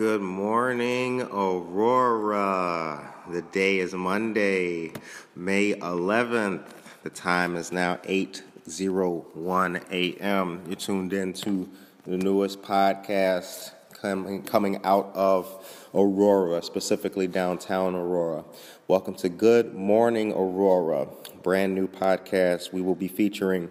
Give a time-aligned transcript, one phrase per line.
[0.00, 3.12] good morning, Aurora.
[3.28, 4.94] The day is Monday,
[5.36, 6.64] May 11th.
[7.02, 10.62] The time is now 8:01 a.m.
[10.66, 11.68] You're tuned in to
[12.06, 15.44] the newest podcast coming coming out of
[15.94, 18.44] Aurora, specifically downtown Aurora.
[18.88, 21.08] Welcome to Good Morning Aurora,
[21.42, 22.72] brand new podcast.
[22.72, 23.70] We will be featuring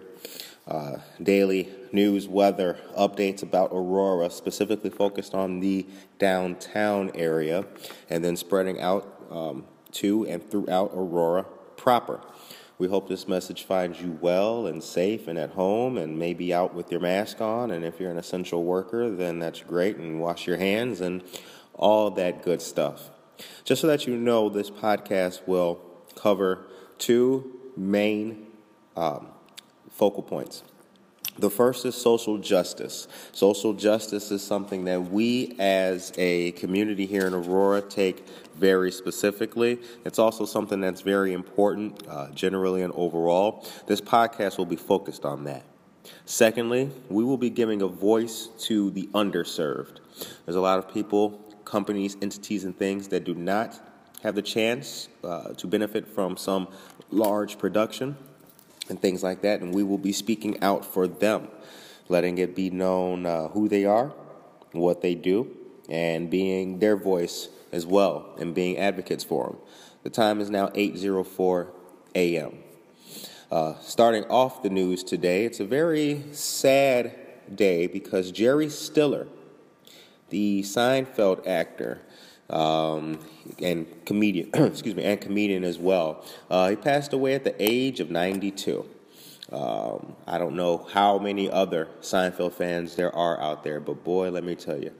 [0.66, 5.86] uh, daily news, weather, updates about Aurora, specifically focused on the
[6.18, 7.66] downtown area,
[8.08, 11.44] and then spreading out um, to and throughout Aurora
[11.76, 12.20] proper.
[12.78, 16.72] We hope this message finds you well and safe and at home and maybe out
[16.72, 17.70] with your mask on.
[17.70, 19.96] And if you're an essential worker, then that's great.
[19.96, 21.22] And wash your hands and
[21.74, 23.10] all that good stuff.
[23.64, 25.80] Just so that you know, this podcast will
[26.14, 26.66] cover
[26.96, 28.46] two main
[28.96, 29.26] um,
[30.00, 30.62] focal points.
[31.38, 33.06] The first is social justice.
[33.32, 39.78] Social justice is something that we as a community here in Aurora take very specifically.
[40.06, 43.66] It's also something that's very important uh, generally and overall.
[43.86, 45.64] This podcast will be focused on that.
[46.24, 49.98] Secondly, we will be giving a voice to the underserved.
[50.46, 53.78] There's a lot of people, companies, entities, and things that do not
[54.22, 56.68] have the chance uh, to benefit from some
[57.10, 58.16] large production
[58.90, 59.60] and things like that.
[59.60, 61.48] And we will be speaking out for them,
[62.08, 64.12] letting it be known uh, who they are,
[64.72, 65.56] what they do,
[65.88, 69.56] and being their voice as well, and being advocates for them.
[70.02, 71.68] The time is now 8:04
[72.14, 72.58] a.m.
[73.50, 77.16] Uh, starting off the news today, it's a very sad
[77.52, 79.26] day because Jerry Stiller,
[80.28, 82.00] the Seinfeld actor,
[82.50, 83.18] um,
[83.62, 86.24] and comedian, excuse me, and comedian as well.
[86.50, 88.86] Uh, he passed away at the age of 92.
[89.52, 94.30] Um, I don't know how many other Seinfeld fans there are out there, but boy,
[94.30, 94.92] let me tell you,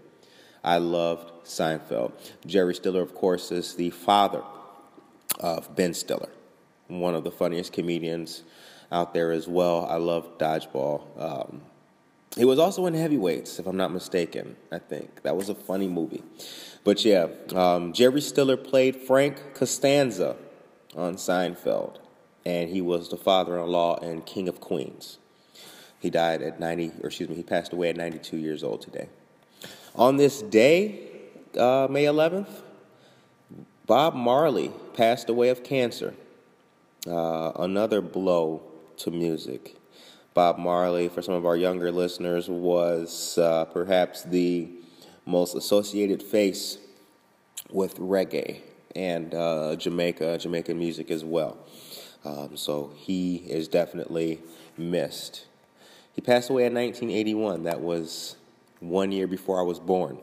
[0.64, 2.12] I loved Seinfeld.
[2.46, 4.42] Jerry Stiller, of course, is the father
[5.38, 6.30] of Ben Stiller,
[6.88, 8.42] one of the funniest comedians
[8.90, 9.86] out there as well.
[9.86, 11.02] I love Dodgeball.
[11.20, 11.62] Um,
[12.36, 14.56] he was also in Heavyweights, if I'm not mistaken.
[14.70, 16.22] I think that was a funny movie.
[16.84, 20.36] But yeah, um, Jerry Stiller played Frank Costanza
[20.96, 21.96] on Seinfeld,
[22.46, 25.18] and he was the father-in-law and King of Queens.
[25.98, 29.08] He died at 90, or excuse me, he passed away at 92 years old today.
[29.94, 31.08] On this day,
[31.58, 32.62] uh, May 11th,
[33.86, 36.14] Bob Marley passed away of cancer.
[37.06, 38.62] Uh, another blow
[38.98, 39.76] to music.
[40.32, 44.68] Bob Marley, for some of our younger listeners, was uh, perhaps the
[45.26, 46.78] most associated face
[47.70, 48.60] with reggae
[48.94, 51.58] and uh, Jamaica, Jamaican music as well.
[52.24, 54.40] Um, so he is definitely
[54.76, 55.46] missed.
[56.12, 57.64] He passed away in 1981.
[57.64, 58.36] That was
[58.78, 60.18] one year before I was born.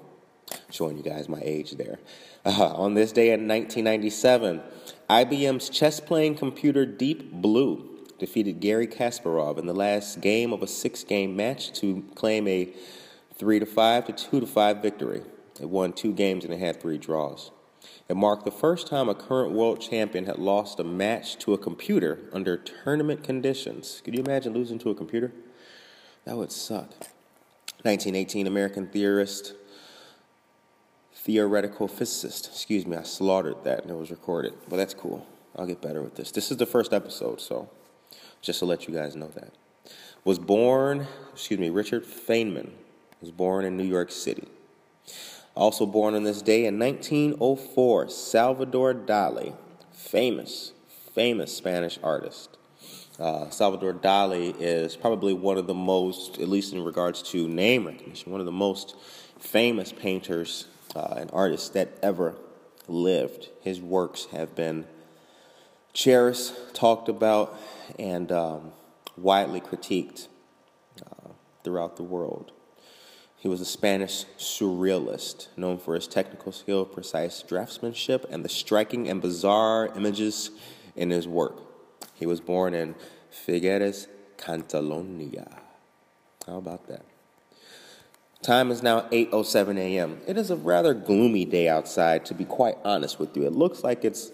[0.72, 2.00] Showing you guys my age there.
[2.46, 4.62] Uh, on this day in 1997,
[5.10, 10.68] IBM's chess playing computer Deep Blue defeated Garry Kasparov in the last game of a
[10.68, 12.70] six game match to claim a
[13.36, 15.22] three to five to two to five victory.
[15.60, 17.52] It won two games and it had three draws.
[18.10, 21.58] It marked the first time a current world champion had lost a match to a
[21.58, 24.02] computer under tournament conditions.
[24.04, 25.32] Could you imagine losing to a computer?
[26.26, 26.90] That would suck.
[27.84, 29.54] 1918 American theorist,
[31.14, 32.48] theoretical physicist.
[32.48, 35.26] Excuse me, I slaughtered that and it was recorded, but that's cool.
[35.56, 36.32] I'll get better with this.
[36.32, 37.70] This is the first episode, so
[38.42, 39.54] just to let you guys know that.
[40.24, 42.72] Was born, excuse me, Richard Feynman
[43.22, 44.48] was born in New York City.
[45.56, 49.56] Also born on this day in 1904, Salvador Dali,
[49.92, 50.74] famous,
[51.16, 52.58] famous Spanish artist.
[53.20, 57.88] Uh, Salvador Dali is probably one of the most, at least in regards to name
[57.88, 58.96] recognition, one of the most
[59.40, 62.36] famous painters uh, and artists that ever
[62.88, 63.50] lived.
[63.62, 64.86] His works have been
[65.98, 67.58] cherished, talked about,
[67.98, 68.72] and um,
[69.18, 70.28] widely critiqued
[71.02, 71.30] uh,
[71.64, 72.52] throughout the world.
[73.36, 79.10] He was a Spanish surrealist, known for his technical skill, precise draftsmanship, and the striking
[79.10, 80.52] and bizarre images
[80.96, 81.58] in his work.
[82.14, 82.94] He was born in
[83.32, 84.08] Figueres,
[84.38, 85.62] Catalonia.
[86.46, 87.06] How about that?
[88.44, 90.22] Time is now 8:07 a.m.
[90.28, 93.48] It is a rather gloomy day outside to be quite honest with you.
[93.48, 94.32] It looks like it's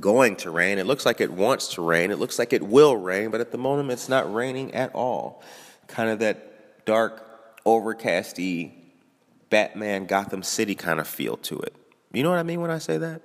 [0.00, 0.78] going to rain.
[0.78, 2.10] It looks like it wants to rain.
[2.10, 5.42] It looks like it will rain, but at the moment it's not raining at all.
[5.86, 8.72] Kind of that dark overcasty
[9.50, 11.74] Batman Gotham City kind of feel to it.
[12.12, 13.22] You know what I mean when I say that?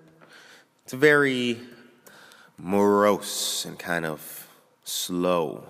[0.83, 1.59] It's very
[2.57, 4.47] morose and kind of
[4.83, 5.65] slow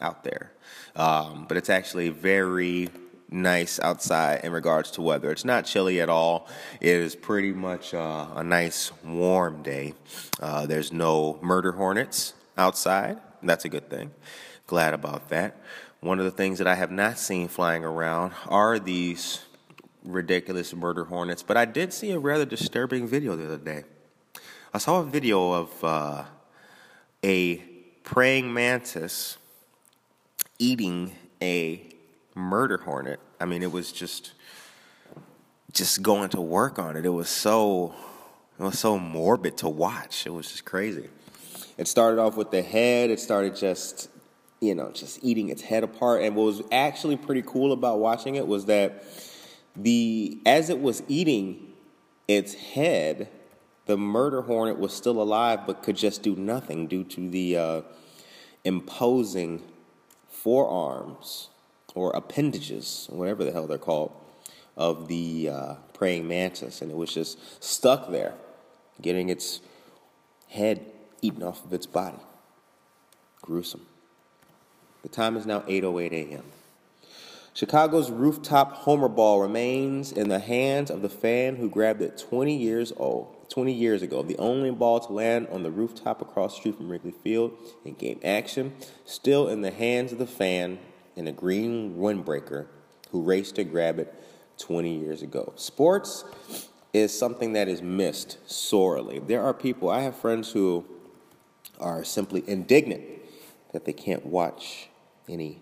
[0.00, 0.52] out there.
[0.94, 2.88] Um, but it's actually very
[3.30, 5.30] nice outside in regards to weather.
[5.30, 6.48] It's not chilly at all.
[6.80, 9.94] It is pretty much uh, a nice warm day.
[10.40, 13.18] Uh, there's no murder hornets outside.
[13.42, 14.12] That's a good thing.
[14.66, 15.56] Glad about that.
[16.00, 19.40] One of the things that I have not seen flying around are these
[20.04, 23.84] ridiculous murder hornets, but I did see a rather disturbing video the other day.
[24.72, 26.24] I saw a video of uh,
[27.24, 27.56] a
[28.04, 29.38] praying mantis
[30.58, 31.12] eating
[31.42, 31.95] a
[32.36, 33.18] murder hornet.
[33.40, 34.32] I mean, it was just
[35.72, 37.04] just going to work on it.
[37.04, 37.94] It was so
[38.58, 40.26] it was so morbid to watch.
[40.26, 41.08] It was just crazy.
[41.76, 43.10] It started off with the head.
[43.10, 44.08] It started just
[44.60, 46.22] you know just eating its head apart.
[46.22, 49.04] And what was actually pretty cool about watching it was that
[49.74, 51.72] the as it was eating
[52.28, 53.28] its head,
[53.86, 57.82] the murder hornet was still alive but could just do nothing due to the uh,
[58.64, 59.62] imposing
[60.28, 61.48] forearms
[61.96, 64.12] or appendages, whatever the hell they're called,
[64.76, 68.34] of the uh, praying mantis, and it was just stuck there,
[69.00, 69.60] getting its
[70.48, 70.84] head
[71.22, 72.18] eaten off of its body.
[73.40, 73.86] Gruesome.
[75.02, 76.44] The time is now 8:08 a.m.
[77.54, 82.54] Chicago's rooftop homer ball remains in the hands of the fan who grabbed it 20
[82.54, 83.32] years old.
[83.48, 86.90] 20 years ago, the only ball to land on the rooftop across the street from
[86.90, 88.74] Wrigley Field in game action,
[89.06, 90.78] still in the hands of the fan
[91.16, 92.66] in a green windbreaker
[93.10, 94.14] who raced to grab it
[94.58, 95.52] 20 years ago.
[95.56, 96.24] Sports
[96.92, 99.18] is something that is missed sorely.
[99.18, 100.84] There are people, I have friends who
[101.80, 103.02] are simply indignant
[103.72, 104.88] that they can't watch
[105.28, 105.60] any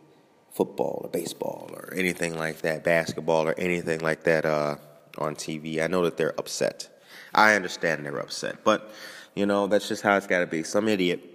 [0.52, 4.76] football or baseball or anything like that, basketball or anything like that uh,
[5.18, 5.82] on TV.
[5.82, 6.88] I know that they're upset.
[7.34, 8.92] I understand they're upset, but
[9.34, 10.62] you know that's just how it's got to be.
[10.62, 11.33] Some idiot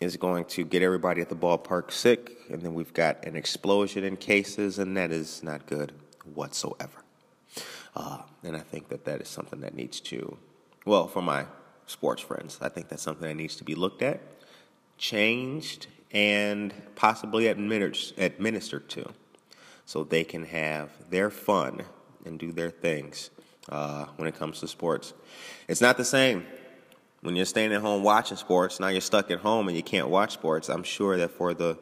[0.00, 4.02] is going to get everybody at the ballpark sick, and then we've got an explosion
[4.02, 5.92] in cases, and that is not good
[6.34, 7.04] whatsoever.
[7.94, 10.38] Uh, and I think that that is something that needs to,
[10.86, 11.44] well, for my
[11.86, 14.20] sports friends, I think that's something that needs to be looked at,
[14.96, 19.12] changed, and possibly administered to
[19.84, 21.82] so they can have their fun
[22.24, 23.30] and do their things
[23.68, 25.12] uh, when it comes to sports.
[25.68, 26.46] It's not the same
[27.22, 28.80] when you're staying at home watching sports.
[28.80, 30.68] Now you're stuck at home and you can't watch sports.
[30.68, 31.78] I'm sure that for the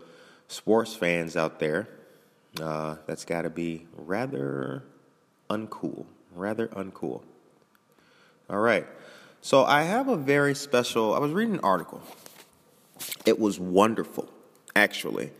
[0.48, 1.88] sports fans out there,
[2.60, 4.82] uh, that's got to be rather
[5.50, 6.06] uncool.
[6.34, 7.22] Rather uncool.
[8.50, 8.86] All right.
[9.40, 11.14] So I have a very special.
[11.14, 12.02] I was reading an article
[13.24, 14.28] it was wonderful,
[14.74, 15.30] actually.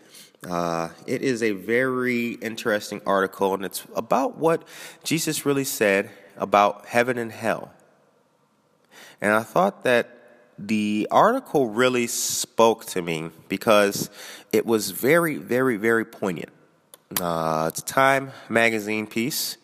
[0.49, 4.63] Uh, it is a very interesting article, and it's about what
[5.03, 7.73] Jesus really said about heaven and hell.
[9.21, 10.09] And I thought that
[10.59, 14.11] the article really spoke to me because
[14.53, 16.51] it was very, very, very poignant.
[17.21, 19.57] Uh, it's a Time magazine piece.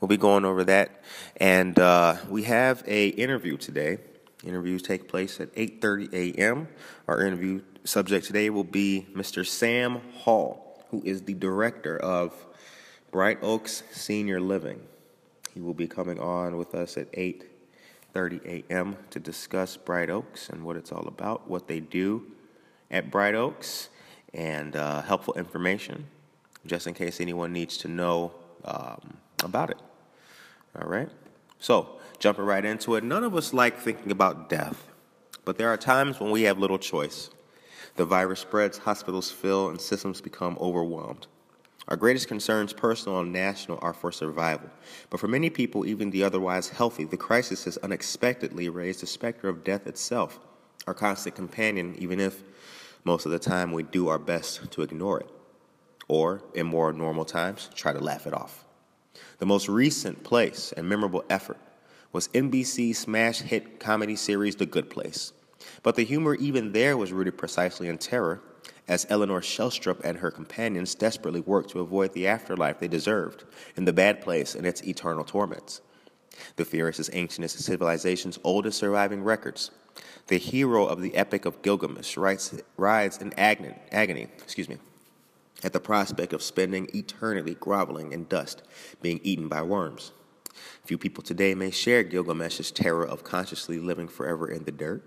[0.00, 1.02] We'll be going over that,
[1.38, 3.98] and uh, we have a interview today
[4.44, 6.68] Interviews take place at 8:30 a.m.
[7.08, 9.46] Our interview subject today will be Mr.
[9.46, 12.34] Sam Hall, who is the director of
[13.10, 14.82] Bright Oaks Senior Living.
[15.54, 17.10] He will be coming on with us at
[18.14, 18.96] 8:30 a.m.
[19.10, 22.24] to discuss Bright Oaks and what it's all about, what they do
[22.90, 23.88] at Bright Oaks,
[24.32, 26.06] and uh, helpful information,
[26.66, 28.32] just in case anyone needs to know
[28.64, 29.78] um, about it.
[30.80, 31.08] All right.
[31.58, 34.88] So jumping right into it, none of us like thinking about death,
[35.44, 37.30] but there are times when we have little choice.
[37.96, 41.26] The virus spreads, hospitals fill, and systems become overwhelmed.
[41.88, 44.70] Our greatest concerns, personal and national, are for survival.
[45.10, 49.48] But for many people, even the otherwise healthy, the crisis has unexpectedly raised the specter
[49.48, 50.40] of death itself,
[50.86, 52.42] our constant companion, even if
[53.04, 55.30] most of the time we do our best to ignore it.
[56.08, 58.64] Or, in more normal times, try to laugh it off.
[59.38, 61.58] The most recent place and memorable effort
[62.12, 65.32] was NBC's smash hit comedy series The Good Place.
[65.82, 68.40] But the humor even there was rooted precisely in terror,
[68.86, 73.44] as Eleanor Shellstrop and her companions desperately worked to avoid the afterlife they deserved,
[73.76, 75.80] in the bad place and its eternal torments.
[76.56, 79.70] The fear is as ancient as civilization's oldest surviving records.
[80.26, 84.78] The hero of the Epic of Gilgamesh rides, rides in agony, agony excuse me,
[85.62, 88.62] at the prospect of spending eternity groveling in dust,
[89.00, 90.12] being eaten by worms.
[90.84, 95.02] Few people today may share Gilgamesh's terror of consciously living forever in the dirt.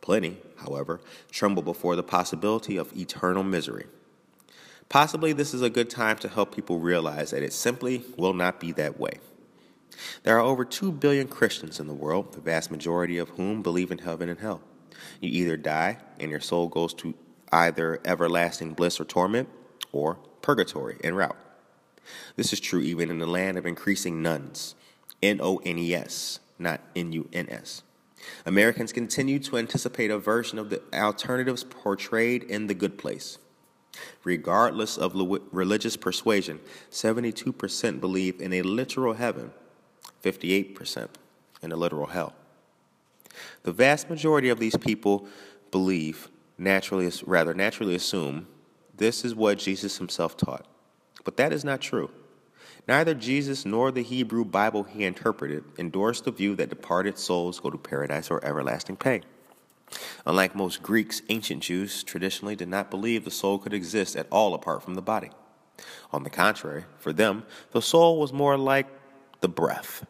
[0.00, 3.86] Plenty, however, tremble before the possibility of eternal misery.
[4.88, 8.58] Possibly this is a good time to help people realize that it simply will not
[8.58, 9.20] be that way.
[10.22, 13.90] There are over 2 billion Christians in the world, the vast majority of whom believe
[13.90, 14.62] in heaven and hell.
[15.20, 17.14] You either die and your soul goes to
[17.52, 19.48] either everlasting bliss or torment,
[19.92, 21.36] or purgatory en route.
[22.36, 24.74] This is true even in the land of increasing nones.
[25.22, 27.82] N O N E S, not N U N S.
[28.46, 33.38] Americans continue to anticipate a version of the alternatives portrayed in The Good Place.
[34.24, 35.14] Regardless of
[35.52, 36.60] religious persuasion,
[36.90, 39.52] 72% believe in a literal heaven,
[40.22, 41.08] 58%
[41.62, 42.34] in a literal hell.
[43.62, 45.26] The vast majority of these people
[45.70, 48.46] believe, naturally, rather naturally assume,
[48.96, 50.66] this is what Jesus himself taught.
[51.24, 52.10] But that is not true.
[52.90, 57.70] Neither Jesus nor the Hebrew Bible he interpreted endorsed the view that departed souls go
[57.70, 59.22] to paradise or everlasting pain.
[60.26, 64.54] Unlike most Greeks, ancient Jews traditionally did not believe the soul could exist at all
[64.54, 65.30] apart from the body.
[66.12, 68.88] On the contrary, for them, the soul was more like
[69.38, 70.04] the breath.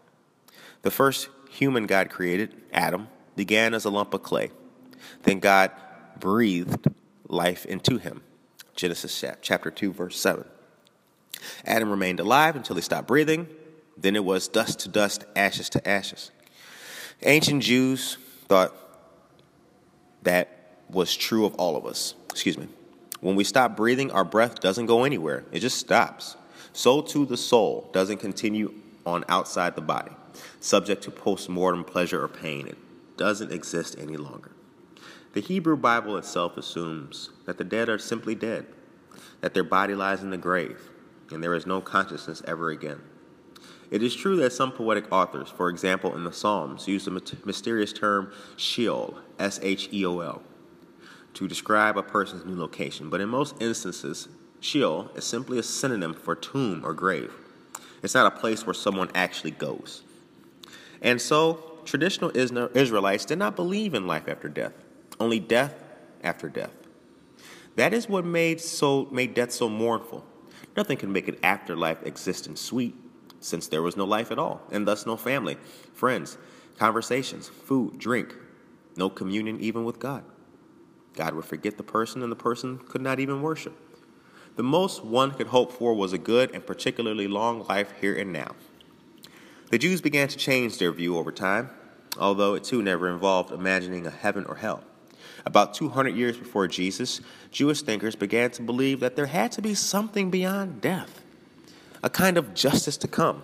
[0.80, 4.52] The first human God created, Adam, began as a lump of clay.
[5.24, 5.70] Then God
[6.18, 6.86] breathed
[7.28, 8.22] life into him.
[8.74, 10.46] Genesis chapter 2, verse 7.
[11.64, 13.48] Adam remained alive until he stopped breathing.
[13.96, 16.30] Then it was dust to dust, ashes to ashes.
[17.22, 18.16] Ancient Jews
[18.48, 18.74] thought
[20.22, 20.48] that
[20.88, 22.14] was true of all of us.
[22.30, 22.68] Excuse me.
[23.20, 26.36] When we stop breathing, our breath doesn't go anywhere, it just stops.
[26.72, 28.72] So too the soul doesn't continue
[29.04, 30.12] on outside the body,
[30.60, 32.66] subject to post mortem pleasure or pain.
[32.66, 32.78] It
[33.16, 34.52] doesn't exist any longer.
[35.32, 38.66] The Hebrew Bible itself assumes that the dead are simply dead,
[39.42, 40.80] that their body lies in the grave,
[41.30, 43.00] and there is no consciousness ever again.
[43.90, 47.92] It is true that some poetic authors, for example in the Psalms, use the mysterious
[47.92, 50.42] term Sheol, S H E O L,
[51.34, 54.28] to describe a person's new location, but in most instances,
[54.60, 57.32] Sheol is simply a synonym for tomb or grave.
[58.02, 60.02] It's not a place where someone actually goes.
[61.02, 64.74] And so, traditional Israelites did not believe in life after death,
[65.18, 65.74] only death
[66.22, 66.72] after death.
[67.76, 70.24] That is what made, so, made death so mournful.
[70.80, 72.94] Nothing can make an afterlife existence sweet
[73.38, 75.58] since there was no life at all, and thus no family,
[75.92, 76.38] friends,
[76.78, 78.34] conversations, food, drink,
[78.96, 80.24] no communion even with God.
[81.12, 83.74] God would forget the person, and the person could not even worship.
[84.56, 88.32] The most one could hope for was a good and particularly long life here and
[88.32, 88.52] now.
[89.70, 91.68] The Jews began to change their view over time,
[92.18, 94.82] although it too never involved imagining a heaven or hell.
[95.46, 97.20] About 200 years before Jesus,
[97.50, 101.22] Jewish thinkers began to believe that there had to be something beyond death
[102.02, 103.42] a kind of justice to come.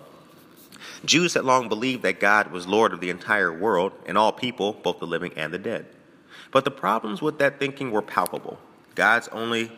[1.05, 4.73] Jews had long believed that God was Lord of the entire world and all people,
[4.73, 5.85] both the living and the dead.
[6.51, 8.57] But the problems with that thinking were palpable.
[8.95, 9.71] God's only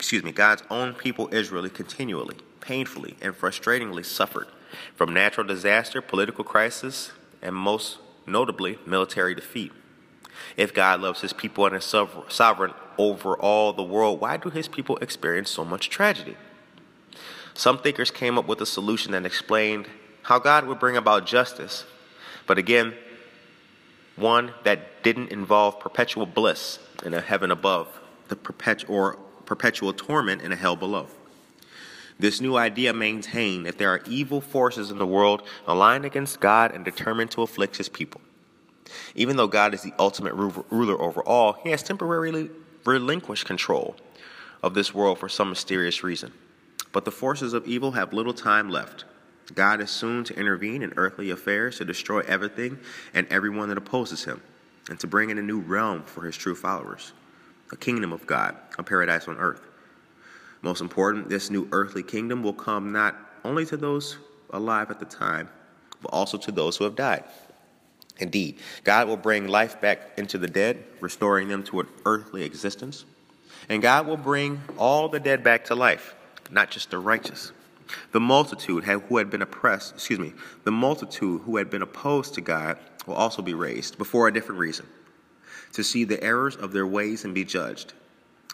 [0.00, 4.46] excuse me, God's own people Israel continually, painfully, and frustratingly suffered
[4.94, 7.12] from natural disaster, political crisis,
[7.42, 9.72] and most notably military defeat.
[10.56, 11.94] If God loves his people and is
[12.28, 16.36] sovereign over all the world, why do his people experience so much tragedy?
[17.54, 19.86] Some thinkers came up with a solution that explained
[20.22, 21.84] how God would bring about justice,
[22.46, 22.94] but again,
[24.16, 27.88] one that didn't involve perpetual bliss in a heaven above,
[28.28, 31.08] the perpetual or perpetual torment in a hell below.
[32.18, 36.72] This new idea maintained that there are evil forces in the world aligned against God
[36.72, 38.20] and determined to afflict his people.
[39.14, 42.50] Even though God is the ultimate ruler over all, he has temporarily
[42.84, 43.96] relinquished control
[44.62, 46.32] of this world for some mysterious reason.
[46.92, 49.04] But the forces of evil have little time left.
[49.54, 52.78] God is soon to intervene in earthly affairs to destroy everything
[53.14, 54.42] and everyone that opposes him,
[54.88, 57.12] and to bring in a new realm for his true followers
[57.72, 59.62] a kingdom of God, a paradise on earth.
[60.62, 64.18] Most important, this new earthly kingdom will come not only to those
[64.50, 65.48] alive at the time,
[66.02, 67.24] but also to those who have died.
[68.20, 73.04] Indeed, God will bring life back into the dead, restoring them to an earthly existence.
[73.68, 76.14] And God will bring all the dead back to life,
[76.50, 77.52] not just the righteous.
[78.12, 80.34] The multitude who had been oppressed, excuse me,
[80.64, 84.60] the multitude who had been opposed to God will also be raised, before a different
[84.60, 84.86] reason
[85.72, 87.92] to see the errors of their ways and be judged.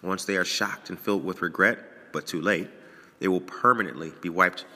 [0.02, 1.78] Once they are shocked and filled with regret,
[2.12, 2.68] but too late,
[3.20, 4.66] they will permanently be wiped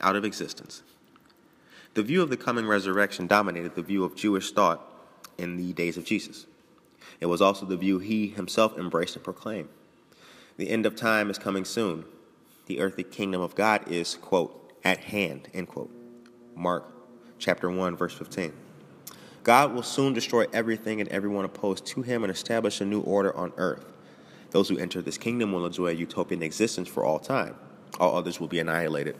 [0.00, 0.82] out of existence.
[1.96, 4.86] The view of the coming resurrection dominated the view of Jewish thought
[5.38, 6.44] in the days of Jesus.
[7.20, 9.70] It was also the view he himself embraced and proclaimed.
[10.58, 12.04] The end of time is coming soon.
[12.66, 15.90] The earthly kingdom of God is, quote, at hand, end quote.
[16.54, 16.84] Mark
[17.38, 18.52] chapter 1, verse 15.
[19.42, 23.34] God will soon destroy everything and everyone opposed to him and establish a new order
[23.34, 23.90] on earth.
[24.50, 27.54] Those who enter this kingdom will enjoy a utopian existence for all time.
[27.98, 29.16] All others will be annihilated.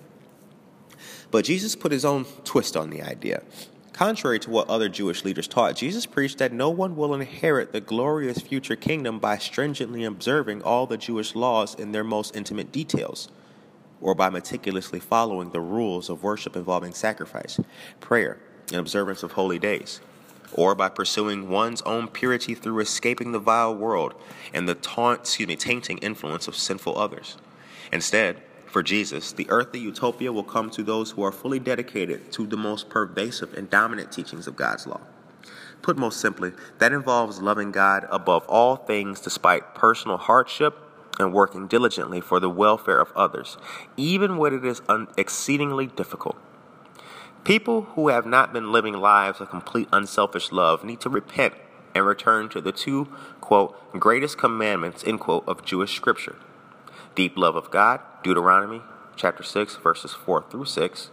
[1.37, 3.43] But Jesus put his own twist on the idea.
[3.93, 7.81] Contrary to what other Jewish leaders taught, Jesus preached that no one will inherit the
[7.83, 13.29] glorious future kingdom by stringently observing all the Jewish laws in their most intimate details.
[14.01, 17.61] or by meticulously following the rules of worship involving sacrifice,
[18.01, 18.39] prayer,
[18.69, 20.01] and observance of holy days,
[20.55, 24.15] or by pursuing one's own purity through escaping the vile world
[24.55, 27.37] and the taunt, excuse me, tainting influence of sinful others.
[27.93, 32.47] Instead, for Jesus, the earthly utopia will come to those who are fully dedicated to
[32.47, 35.01] the most pervasive and dominant teachings of God's law.
[35.83, 40.77] Put most simply, that involves loving God above all things despite personal hardship
[41.19, 43.57] and working diligently for the welfare of others,
[43.97, 46.37] even when it is un- exceedingly difficult.
[47.45, 51.55] People who have not been living lives of complete unselfish love need to repent
[51.95, 53.07] and return to the two,
[53.41, 56.37] quote, greatest commandments, end quote, of Jewish scripture
[57.17, 58.83] deep love of God, Deuteronomy
[59.17, 61.11] chapter 6, verses 4 through 6,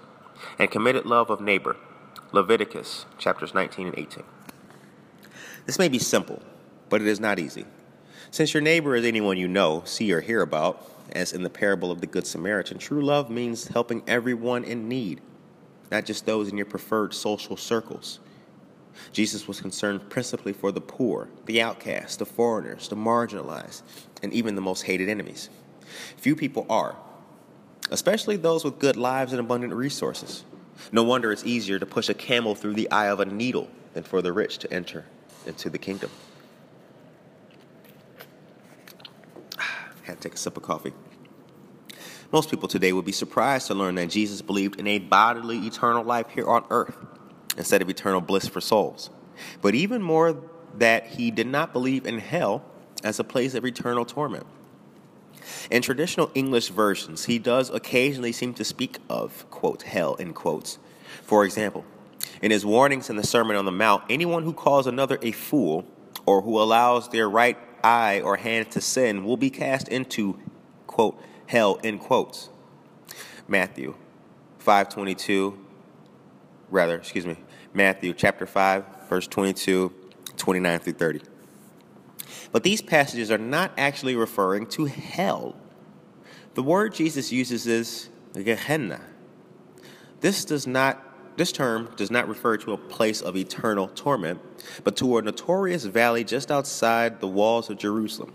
[0.60, 1.78] and committed love of neighbor,
[2.34, 4.24] Leviticus chapters 19 and 18.
[5.66, 6.42] This may be simple,
[6.90, 7.66] but it is not easy.
[8.32, 11.90] Since your neighbor is anyone you know, see, or hear about, as in the parable
[11.90, 15.22] of the Good Samaritan, true love means helping everyone in need,
[15.90, 18.20] not just those in your preferred social circles.
[19.14, 23.84] Jesus was concerned principally for the poor, the outcast, the foreigners, the marginalized,
[24.22, 25.50] and even the most hated enemies.
[26.18, 26.96] Few people are,
[27.92, 30.44] especially those with good lives and abundant resources.
[30.92, 34.04] No wonder it's easier to push a camel through the eye of a needle than
[34.04, 35.06] for the rich to enter
[35.46, 36.10] into the kingdom.
[40.04, 40.94] Had to take a sip of coffee.
[42.32, 46.04] Most people today would be surprised to learn that Jesus believed in a bodily eternal
[46.04, 46.98] life here on earth
[47.58, 49.12] instead of eternal bliss for souls.
[49.62, 50.42] But even more,
[50.80, 52.66] that he did not believe in hell
[53.04, 54.48] as a place of eternal torment.
[55.70, 60.78] In traditional English versions, he does occasionally seem to speak of, quote, hell, in quotes.
[61.22, 61.86] For example,
[62.42, 65.86] in his warnings in the Sermon on the Mount, anyone who calls another a fool
[66.26, 70.40] or who allows their right eye or hand to sin will be cast into,
[70.88, 72.50] quote, hell, in quotes.
[73.48, 73.96] Matthew
[74.60, 75.58] 522,
[76.70, 77.38] rather, excuse me,
[77.74, 79.94] Matthew chapter 5, verse 22,
[80.38, 81.22] 29 through 30.
[82.54, 85.56] But these passages are not actually referring to hell.
[86.54, 89.02] The word Jesus uses is Gehenna.
[90.22, 94.40] This does not this term does not refer to a place of eternal torment,
[94.84, 98.32] but to a notorious valley just outside the walls of Jerusalem,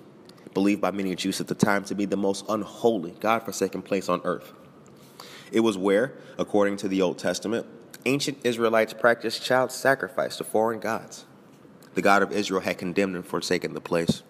[0.53, 4.09] believed by many Jews at the time to be the most unholy, God forsaken place
[4.09, 4.53] on earth.
[5.53, 7.67] It was where, according to the Old Testament,
[8.05, 11.25] ancient Israelites practiced child sacrifice to foreign gods
[11.99, 14.23] the God of Israel had condemned and forsaken the place.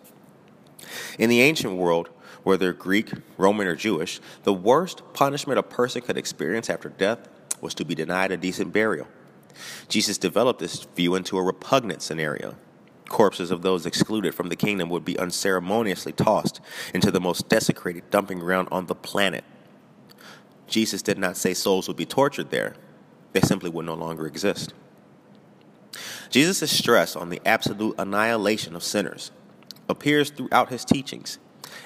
[1.19, 2.09] In the ancient world,
[2.43, 7.29] whether Greek, Roman, or Jewish, the worst punishment a person could experience after death
[7.61, 9.07] was to be denied a decent burial.
[9.87, 12.57] Jesus developed this view into a repugnant scenario.
[13.11, 16.63] Corpses of those excluded from the kingdom would be unceremoniously tossed
[16.95, 19.45] into the most desecrated dumping ground on the planet.
[20.69, 22.77] Jesus did not say souls would be tortured there,
[23.35, 24.73] they simply would no longer exist.
[26.31, 29.31] Jesus' stress on the absolute annihilation of sinners
[29.89, 31.39] appears throughout his teachings.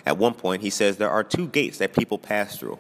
[0.05, 2.79] At one point, he says there are two gates that people pass through.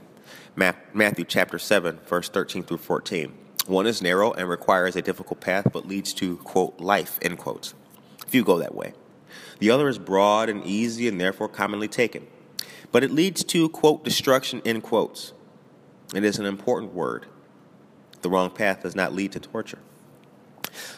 [0.56, 3.32] Matthew chapter 7, verse 13 through 14.
[3.66, 7.74] One is narrow and requires a difficult path, but leads to, quote, life, end quotes.
[8.26, 8.92] Few go that way.
[9.60, 12.26] The other is broad and easy and therefore commonly taken.
[12.90, 15.32] But it leads to, quote, destruction, end quotes.
[16.14, 17.26] It is an important word.
[18.22, 19.78] The wrong path does not lead to torture.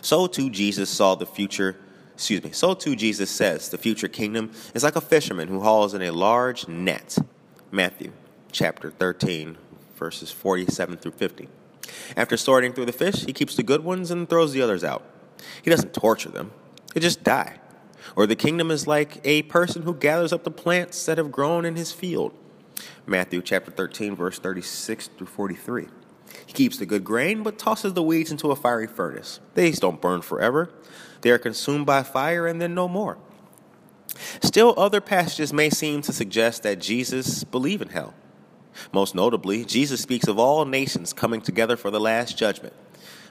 [0.01, 1.77] So too Jesus saw the future,
[2.15, 5.95] excuse me, so too Jesus says the future kingdom is like a fisherman who hauls
[5.95, 7.19] in a large net.
[7.71, 8.13] Matthew
[8.53, 9.57] chapter 13,
[9.97, 11.49] verses 47 through 50.
[12.17, 15.05] After sorting through the fish, he keeps the good ones and throws the others out.
[15.63, 16.53] He doesn't torture them,
[16.95, 17.59] they just die.
[18.17, 21.65] Or the kingdom is like a person who gathers up the plants that have grown
[21.65, 22.33] in his field.
[23.07, 25.89] Matthew chapter 13, verse 36 through 43.
[26.47, 29.41] He keeps the good grain, but tosses the weeds into a fiery furnace.
[29.55, 30.71] These don't burn forever,
[31.21, 33.19] they are consumed by fire and then no more.
[34.43, 38.15] Still, other passages may seem to suggest that Jesus believed in hell.
[38.93, 42.75] Most notably, Jesus speaks of all nations coming together for the last judgment.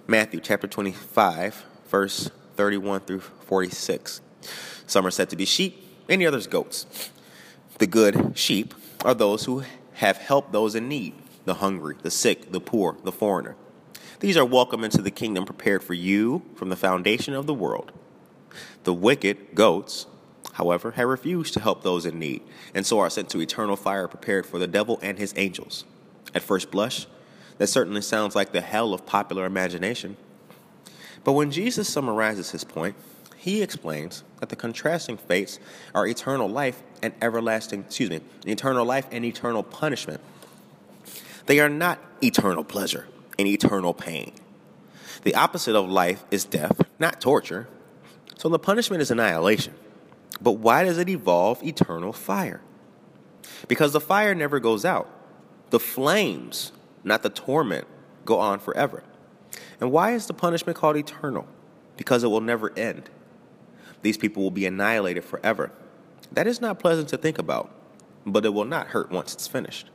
[0.07, 4.21] Matthew chapter 25, verse 31 through 46.
[4.87, 7.11] Some are said to be sheep, the others goats.
[7.77, 9.63] The good sheep are those who
[9.93, 11.13] have helped those in need
[11.45, 13.55] the hungry, the sick, the poor, the foreigner.
[14.19, 17.91] These are welcome into the kingdom prepared for you from the foundation of the world.
[18.83, 20.05] The wicked, goats,
[20.53, 22.41] however, have refused to help those in need,
[22.73, 25.85] and so are sent to eternal fire prepared for the devil and his angels.
[26.33, 27.07] At first blush,
[27.57, 30.17] that certainly sounds like the hell of popular imagination.
[31.23, 32.95] But when Jesus summarizes his point,
[33.37, 35.59] he explains that the contrasting fates
[35.93, 40.21] are eternal life and everlasting, excuse me, eternal life and eternal punishment.
[41.45, 44.33] They are not eternal pleasure and eternal pain.
[45.23, 47.67] The opposite of life is death, not torture.
[48.37, 49.73] So the punishment is annihilation.
[50.41, 52.61] But why does it evolve eternal fire?
[53.67, 55.09] Because the fire never goes out.
[55.69, 56.71] The flames,
[57.03, 57.87] not the torment,
[58.25, 59.03] go on forever.
[59.79, 61.47] And why is the punishment called eternal?
[61.97, 63.09] Because it will never end.
[64.01, 65.71] These people will be annihilated forever.
[66.31, 67.71] That is not pleasant to think about,
[68.25, 69.89] but it will not hurt once it's finished.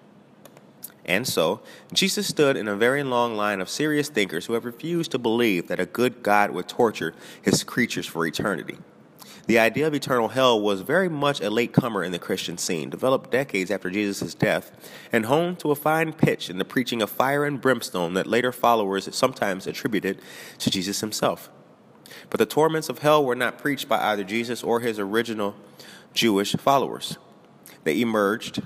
[1.09, 5.11] And so, Jesus stood in a very long line of serious thinkers who have refused
[5.13, 8.77] to believe that a good God would torture his creatures for eternity.
[9.47, 13.31] The idea of eternal hell was very much a latecomer in the Christian scene, developed
[13.31, 14.71] decades after Jesus' death,
[15.11, 18.53] and honed to a fine pitch in the preaching of fire and brimstone that later
[18.53, 20.21] followers sometimes attributed
[20.59, 21.49] to Jesus himself.
[22.29, 25.55] But the torments of hell were not preached by either Jesus or his original
[26.13, 27.17] Jewish followers.
[27.85, 28.61] They emerged,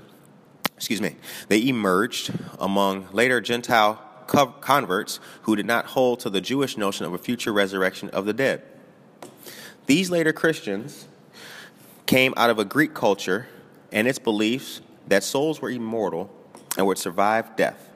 [0.75, 1.15] excuse me,
[1.47, 7.13] they emerged among later Gentile converts who did not hold to the Jewish notion of
[7.13, 8.63] a future resurrection of the dead.
[9.85, 11.07] These later Christians
[12.05, 13.47] came out of a Greek culture
[13.91, 16.29] and its beliefs that souls were immortal
[16.77, 17.89] and would survive death.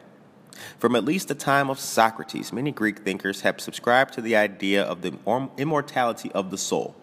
[0.80, 4.84] From at least the time of Socrates, many Greek thinkers have subscribed to the idea
[4.84, 5.14] of the
[5.58, 6.96] immortality of the soul.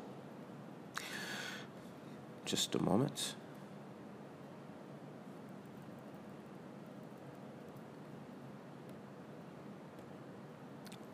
[2.44, 3.34] Just a moment.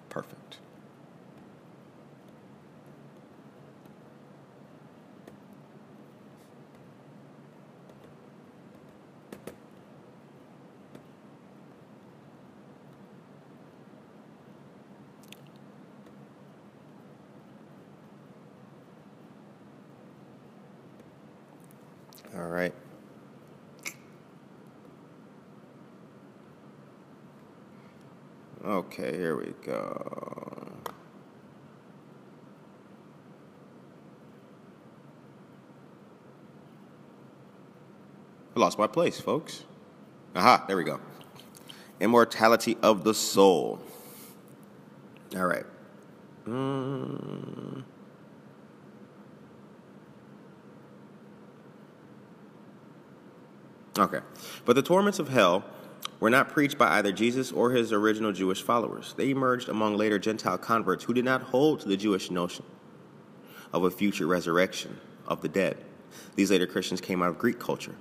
[0.08, 0.56] Perfect.
[22.36, 22.72] All right.
[28.92, 30.82] Okay, here we go.
[38.56, 39.62] I lost my place, folks.
[40.34, 40.98] Aha, there we go.
[42.00, 43.78] Immortality of the soul.
[45.36, 45.66] All right.
[46.46, 47.84] Mm.
[53.96, 54.18] Okay.
[54.64, 55.64] But the torments of hell
[56.20, 59.14] were not preached by either Jesus or his original Jewish followers.
[59.16, 62.64] They emerged among later Gentile converts who did not hold to the Jewish notion
[63.72, 65.78] of a future resurrection of the dead.
[66.36, 67.94] These later Christians came out of Greek culture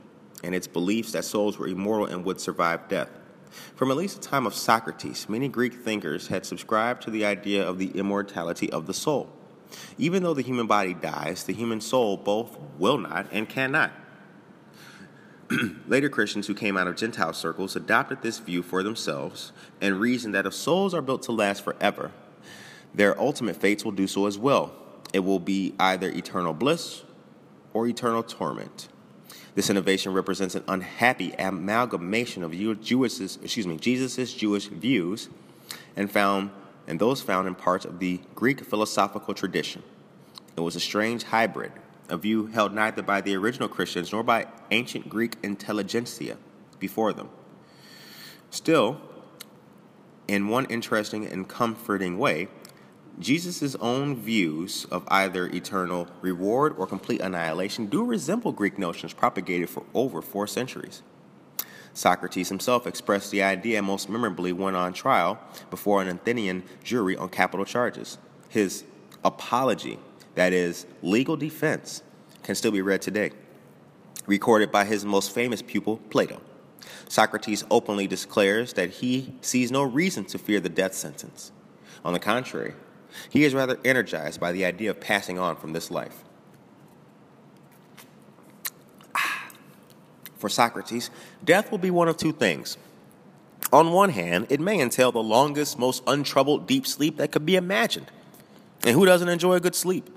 [0.44, 3.10] and its beliefs that souls were immortal and would survive death.
[3.76, 7.68] From at least the time of Socrates, many Greek thinkers had subscribed to the idea
[7.68, 9.30] of the immortality of the soul.
[9.98, 13.92] Even though the human body dies, the human soul both will not and cannot.
[15.88, 20.36] Later Christians who came out of Gentile circles adopted this view for themselves and reasoned
[20.36, 22.12] that if souls are built to last forever,
[22.94, 24.74] their ultimate fates will do so as well.
[25.12, 27.04] It will be either eternal bliss
[27.74, 28.90] or eternal torment.
[29.56, 35.30] This innovation represents an unhappy amalgamation of Jewis's, excuse me, Jesus's Jewish views
[35.96, 36.52] and found
[36.88, 39.84] and those found in parts of the Greek philosophical tradition.
[40.58, 41.72] It was a strange hybrid
[42.10, 46.38] a view held neither by the original Christians nor by ancient Greek intelligentsia
[46.80, 47.30] before them.
[48.50, 49.00] Still,
[50.28, 52.48] in one interesting and comforting way,
[53.20, 59.70] Jesus' own views of either eternal reward or complete annihilation do resemble Greek notions propagated
[59.70, 61.02] for over four centuries.
[61.94, 67.30] Socrates himself expressed the idea most memorably when on trial before an Athenian jury on
[67.30, 68.18] capital charges.
[68.48, 68.86] His
[69.26, 70.00] apology
[70.40, 72.02] that is, legal defense,
[72.44, 73.32] can still be read today,
[74.26, 76.40] recorded by his most famous pupil, Plato.
[77.10, 81.52] Socrates openly declares that he sees no reason to fear the death sentence.
[82.06, 82.74] On the contrary,
[83.30, 86.24] he is rather energized by the idea of passing on from this life.
[89.14, 89.50] Ah.
[90.38, 91.10] For Socrates,
[91.44, 92.78] death will be one of two things.
[93.74, 97.58] On one hand, it may entail the longest, most untroubled deep sleep that could be
[97.58, 98.10] imagined.
[98.86, 100.10] And who doesn't enjoy a good sleep?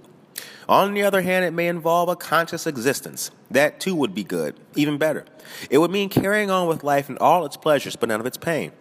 [0.68, 3.30] On the other hand, it may involve a conscious existence.
[3.50, 5.24] That too would be good, even better.
[5.70, 8.36] It would mean carrying on with life in all its pleasures, but none of its
[8.36, 8.72] pain.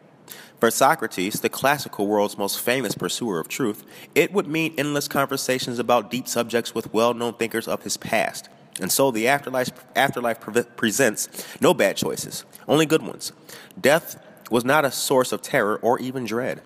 [0.60, 5.80] For Socrates, the classical world's most famous pursuer of truth, it would mean endless conversations
[5.80, 8.48] about deep subjects with well known thinkers of his past.
[8.80, 13.32] And so the afterlife, afterlife pre- presents no bad choices, only good ones.
[13.80, 16.62] Death was not a source of terror or even dread.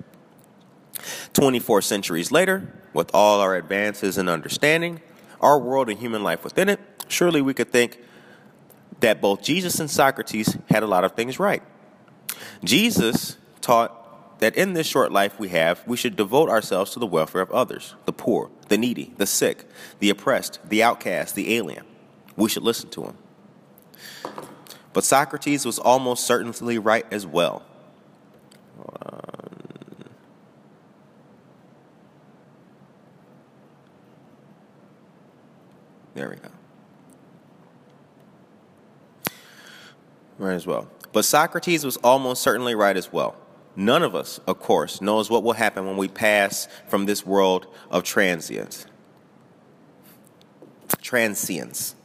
[1.34, 5.02] 24 centuries later, with all our advances in understanding,
[5.42, 8.00] our world and human life within it, surely we could think
[9.02, 11.62] that both Jesus and Socrates had a lot of things right.
[12.64, 17.06] Jesus taught that in this short life we have, we should devote ourselves to the
[17.06, 19.66] welfare of others the poor, the needy, the sick,
[20.00, 21.86] the oppressed, the outcast, the alien.
[22.36, 23.18] We should listen to him.
[24.94, 27.64] But Socrates was almost certainly right as well.
[29.02, 29.25] Uh,
[36.16, 36.50] There we go.
[40.40, 40.90] Right as well.
[41.14, 43.36] But Socrates was almost certainly right as well.
[43.76, 47.68] None of us, of course, knows what will happen when we pass from this world
[47.92, 48.86] of transience.
[51.02, 51.96] Transience.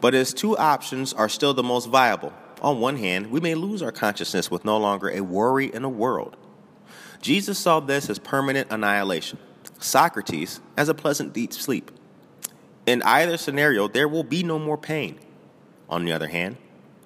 [0.00, 2.32] But his two options are still the most viable.
[2.62, 5.88] On one hand, we may lose our consciousness with no longer a worry in the
[5.88, 6.36] world.
[7.20, 9.38] Jesus saw this as permanent annihilation,
[9.78, 11.90] Socrates as a pleasant deep sleep.
[12.86, 15.18] In either scenario, there will be no more pain.
[15.88, 16.56] On the other hand,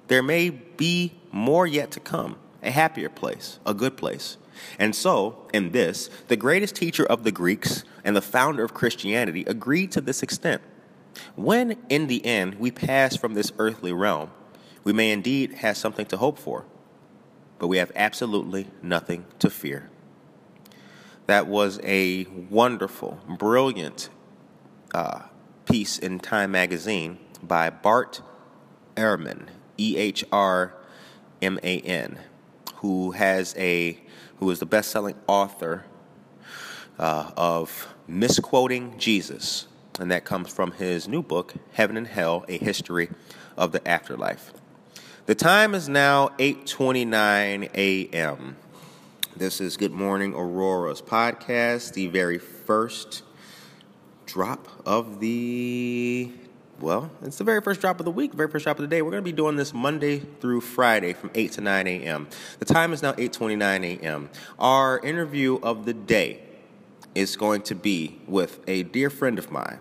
[0.07, 4.37] there may be more yet to come, a happier place, a good place.
[4.79, 9.43] And so, in this, the greatest teacher of the Greeks and the founder of Christianity
[9.45, 10.61] agreed to this extent.
[11.35, 14.31] When, in the end, we pass from this earthly realm,
[14.83, 16.65] we may indeed have something to hope for,
[17.59, 19.89] but we have absolutely nothing to fear.
[21.25, 24.09] That was a wonderful, brilliant
[24.93, 25.23] uh,
[25.65, 28.21] piece in Time magazine by Bart
[28.95, 29.47] Ehrman,
[29.77, 30.73] E H R
[31.41, 32.19] M A N,
[32.75, 33.99] who has a
[34.37, 35.85] who is the best-selling author
[36.99, 39.67] uh, of misquoting Jesus,
[39.99, 43.09] and that comes from his new book, Heaven and Hell: A History
[43.57, 44.53] of the Afterlife.
[45.25, 48.57] The time is now 8:29 a.m.
[49.35, 53.23] This is Good Morning Aurora's podcast, the very first
[54.25, 56.31] drop of the
[56.79, 59.01] well, it's the very first drop of the week, very first drop of the day.
[59.01, 62.27] We're going to be doing this Monday through Friday from 8 to 9 a.m.
[62.59, 64.29] The time is now 8:29 a.m.
[64.59, 66.43] Our interview of the day
[67.13, 69.79] is going to be with a dear friend of mine,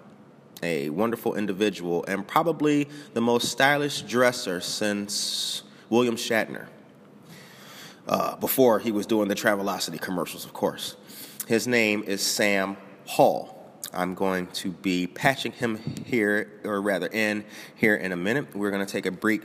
[0.63, 6.69] a wonderful individual, and probably the most stylish dresser since William Shatner.
[8.07, 10.95] Uh, before he was doing the Travelocity commercials, of course.
[11.49, 12.77] His name is Sam
[13.07, 13.54] Hall.
[13.93, 17.45] I'm going to be patching him here, or rather in
[17.75, 18.55] here in a minute.
[18.55, 19.45] We're going to take a brief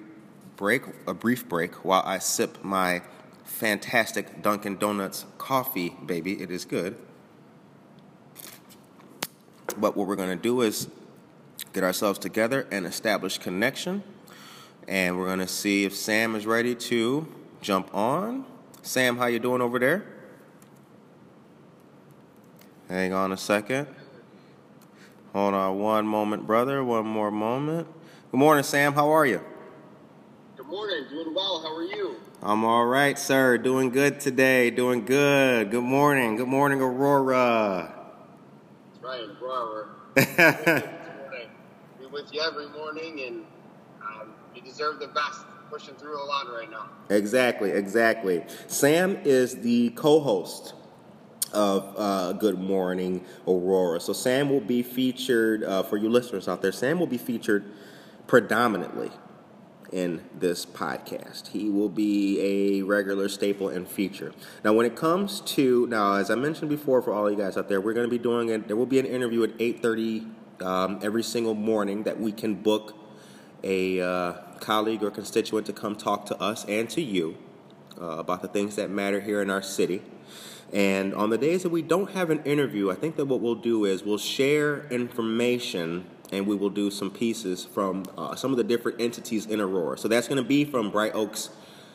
[0.55, 3.01] break, a brief break, while I sip my
[3.43, 6.41] fantastic Dunkin' Donuts coffee, baby.
[6.41, 6.97] It is good.
[9.77, 10.87] But what we're going to do is
[11.73, 14.03] get ourselves together and establish connection.
[14.87, 17.27] And we're going to see if Sam is ready to
[17.61, 18.45] jump on.
[18.81, 20.03] Sam, how you doing over there?
[22.87, 23.87] Hang on a second.
[25.39, 26.83] Hold on one moment, brother.
[26.83, 27.87] One more moment.
[28.29, 28.91] Good morning, Sam.
[28.91, 29.39] How are you?
[30.57, 31.05] Good morning.
[31.09, 31.61] Doing well.
[31.61, 32.17] How are you?
[32.43, 33.57] I'm all right, sir.
[33.57, 34.69] Doing good today.
[34.69, 35.71] Doing good.
[35.71, 36.35] Good morning.
[36.35, 37.95] Good morning, Aurora.
[38.91, 39.87] That's right, Aurora.
[42.01, 43.45] We're with you every morning, and
[44.01, 45.45] um, you deserve the best.
[45.71, 46.89] Pushing through a lot right now.
[47.09, 48.43] Exactly, exactly.
[48.67, 50.73] Sam is the co host
[51.53, 53.99] of uh, Good Morning Aurora.
[53.99, 56.71] So Sam will be featured uh, for you listeners out there.
[56.71, 57.65] Sam will be featured
[58.27, 59.11] predominantly
[59.91, 61.47] in this podcast.
[61.47, 64.33] He will be a regular staple and feature.
[64.63, 67.69] Now, when it comes to now, as I mentioned before, for all you guys out
[67.69, 68.67] there, we're going to be doing it.
[68.67, 70.27] There will be an interview at eight thirty
[70.61, 72.95] um, every single morning that we can book
[73.63, 77.37] a uh, colleague or constituent to come talk to us and to you
[78.01, 80.01] uh, about the things that matter here in our city.
[80.71, 83.55] And on the days that we don't have an interview, I think that what we'll
[83.55, 88.57] do is we'll share information and we will do some pieces from uh, some of
[88.57, 89.97] the different entities in Aurora.
[89.97, 91.49] So that's going to be from Bright Oaks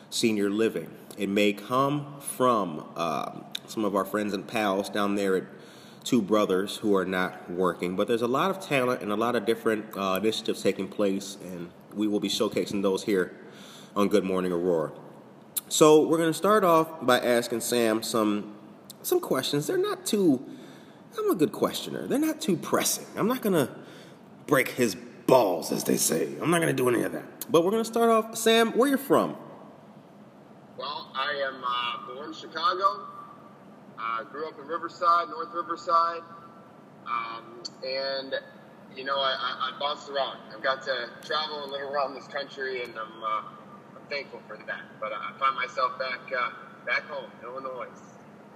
[0.09, 0.89] Senior Living.
[1.17, 3.31] It may come from uh,
[3.67, 5.43] some of our friends and pals down there at
[6.03, 9.35] Two Brothers who are not working, but there's a lot of talent and a lot
[9.35, 13.35] of different uh, initiatives taking place, and we will be showcasing those here
[13.95, 14.91] on Good Morning Aurora.
[15.67, 18.55] So we're going to start off by asking Sam some
[19.05, 19.67] some questions.
[19.67, 20.43] They're not too,
[21.17, 22.07] I'm a good questioner.
[22.07, 23.05] They're not too pressing.
[23.15, 23.73] I'm not going to
[24.47, 24.95] break his
[25.27, 26.35] balls, as they say.
[26.41, 27.51] I'm not going to do any of that.
[27.51, 28.37] But we're going to start off.
[28.37, 29.35] Sam, where are you from?
[30.77, 33.07] Well, I am uh, born in Chicago.
[33.97, 36.21] Uh, grew up in Riverside, North Riverside.
[37.07, 38.33] Um, and,
[38.95, 40.39] you know, I, I, I, bounced around.
[40.53, 43.41] I've got to travel and live around this country, and I'm, uh,
[44.09, 44.81] thankful for that.
[44.99, 46.51] But I find myself back, uh,
[46.85, 47.87] back home, Illinois.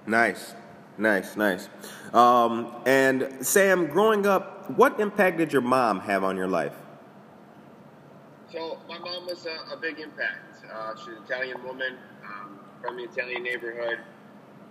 [0.05, 0.53] Nice,
[0.97, 1.69] nice, nice.
[2.13, 6.75] Um, and Sam, growing up, what impact did your mom have on your life?
[8.51, 10.65] So my mom was a, a big impact.
[10.71, 11.97] Uh, she's an Italian woman.
[12.25, 13.99] Um, from the Italian neighborhood.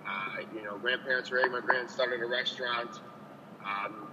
[0.07, 3.01] Uh, you know, grandparents were immigrants, started a restaurant.
[3.65, 4.09] Um,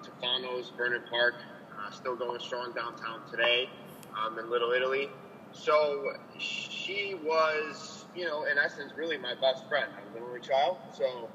[0.78, 1.36] Vernon Park,
[1.80, 3.69] uh, still going strong downtown today
[4.17, 5.10] um, in Little Italy.
[5.56, 9.89] So she was, you know, in essence, really my best friend.
[9.98, 11.30] I was an only child, so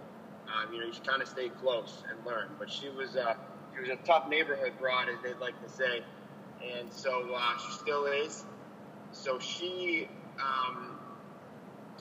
[0.46, 2.48] um, you know, you kind of stay close and learn.
[2.58, 3.34] But she was, uh,
[3.74, 6.02] she was a tough neighborhood broad, as they'd like to say,
[6.78, 8.44] and so uh, she still is.
[9.12, 10.08] So she,
[10.40, 10.98] um,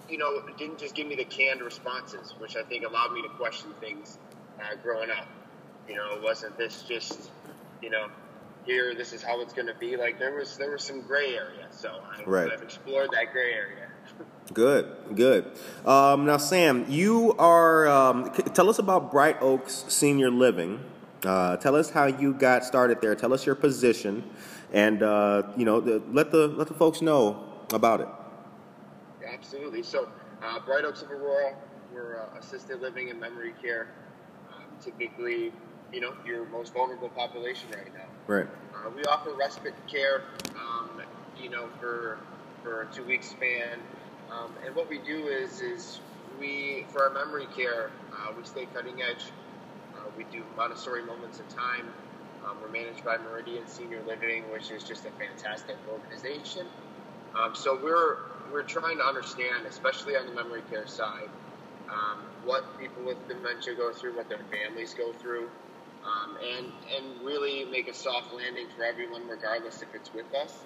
[0.10, 3.30] you know, didn't just give me the canned responses, which I think allowed me to
[3.30, 4.20] question things
[4.60, 5.28] uh, growing up.
[5.88, 7.32] You know, it wasn't this just,
[7.82, 8.08] you know,
[8.70, 9.98] here this is how it's going to be.
[9.98, 12.52] Like there was there was some gray area, so I, right.
[12.52, 13.88] I've explored that gray area.
[14.54, 15.46] Good, good.
[15.86, 17.88] Um, now, Sam, you are.
[17.88, 20.84] Um, tell us about Bright Oaks Senior Living.
[21.24, 23.14] Uh, tell us how you got started there.
[23.14, 24.28] Tell us your position,
[24.74, 28.08] and uh, you know, the, let the let the folks know about it.
[29.22, 29.84] Yeah, absolutely.
[29.84, 30.10] So,
[30.42, 31.54] uh, Bright Oaks of Aurora,
[31.94, 33.90] we're uh, assisted living and memory care.
[34.52, 35.54] Um, typically,
[35.92, 38.06] you know, your most vulnerable population right now.
[38.28, 38.48] Right.
[38.74, 40.24] Uh, we offer respite care,
[40.56, 41.02] um,
[41.42, 42.20] you know, for
[42.64, 43.80] for a two week span.
[44.32, 46.00] Um, and what we do is is
[46.40, 49.26] we for our memory care, uh, we stay cutting edge.
[49.96, 51.88] Uh, we do Montessori moments of time.
[52.46, 56.66] Um, we're managed by Meridian Senior Living, which is just a fantastic organization.
[57.38, 58.18] Um, so we're
[58.52, 61.30] we're trying to understand, especially on the memory care side,
[61.90, 65.50] um, what people with dementia go through, what their families go through
[66.06, 70.64] um, and and really make a soft landing for everyone, regardless if it's with us.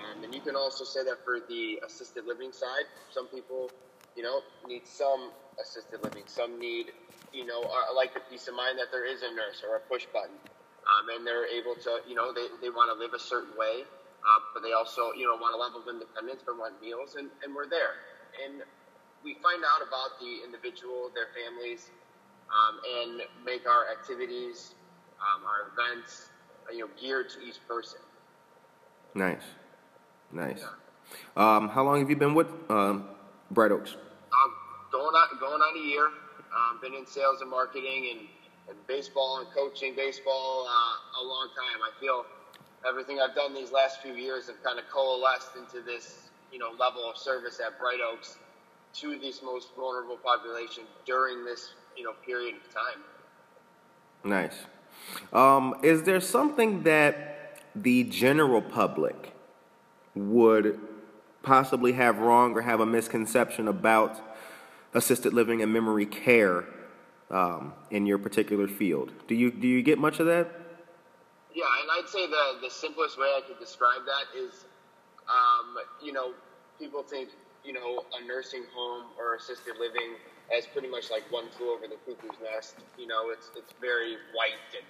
[0.00, 3.70] Um, and you can also say that for the assisted living side, some people,
[4.16, 5.30] you know, need some
[5.60, 6.24] assisted living.
[6.26, 6.90] Some need,
[7.32, 9.82] you know, are, like the peace of mind that there is a nurse or a
[9.86, 10.34] push button,
[10.88, 13.84] um, and they're able to, you know, they, they want to live a certain way,
[13.84, 17.30] uh, but they also, you know, want a level of independence, but want meals, and,
[17.44, 17.94] and we're there.
[18.42, 18.64] And
[19.22, 21.92] we find out about the individual, their families,
[22.52, 24.74] um, and make our activities,
[25.20, 26.28] um, our events,
[26.72, 28.00] you know, geared to each person.
[29.14, 29.42] Nice,
[30.32, 30.60] nice.
[30.60, 31.56] Yeah.
[31.56, 33.04] Um, how long have you been with um,
[33.50, 33.94] Bright Oaks?
[33.94, 34.52] Um,
[34.90, 36.06] going on going on a year.
[36.52, 38.28] Um, been in sales and marketing and,
[38.68, 41.80] and baseball and coaching baseball uh, a long time.
[41.82, 42.26] I feel
[42.86, 46.70] everything I've done these last few years have kind of coalesced into this you know
[46.78, 48.36] level of service at Bright Oaks
[48.94, 53.02] to this most vulnerable population during this you know period of time.
[54.24, 54.54] Nice.
[55.32, 59.32] Um, is there something that the general public
[60.14, 60.78] would
[61.42, 64.20] possibly have wrong or have a misconception about
[64.94, 66.64] assisted living and memory care
[67.30, 69.12] um, in your particular field?
[69.26, 70.50] Do you do you get much of that?
[71.54, 74.64] Yeah, and I'd say the the simplest way I could describe that is,
[75.28, 76.32] um, you know,
[76.78, 77.30] people think
[77.64, 80.16] you know a nursing home or assisted living
[80.50, 82.76] as pretty much like one flew over the cuckoo's nest.
[82.98, 84.86] You know, it's it's very white and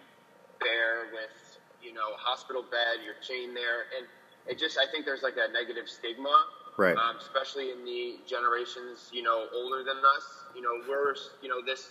[0.60, 4.06] bare with you know hospital bed, you're chained there, and
[4.46, 6.46] it just I think there's like a negative stigma,
[6.78, 6.96] right?
[6.96, 10.26] Um, especially in the generations you know older than us.
[10.54, 11.90] You know, we're you know this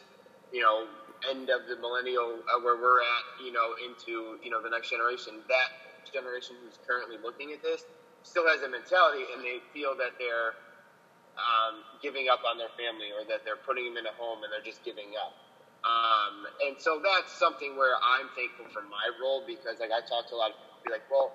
[0.51, 0.87] you know
[1.29, 3.25] end of the millennial uh, where we're at.
[3.43, 5.43] You know, into you know the next generation.
[5.47, 5.69] That
[6.11, 7.85] generation who's currently looking at this
[8.23, 10.55] still has a mentality, and they feel that they're
[11.41, 14.53] um, giving up on their family or that they're putting them in a home and
[14.53, 15.33] they're just giving up.
[15.81, 20.29] Um, and so that's something where I'm thankful for my role because like I talk
[20.29, 21.33] to a lot of people be like, well,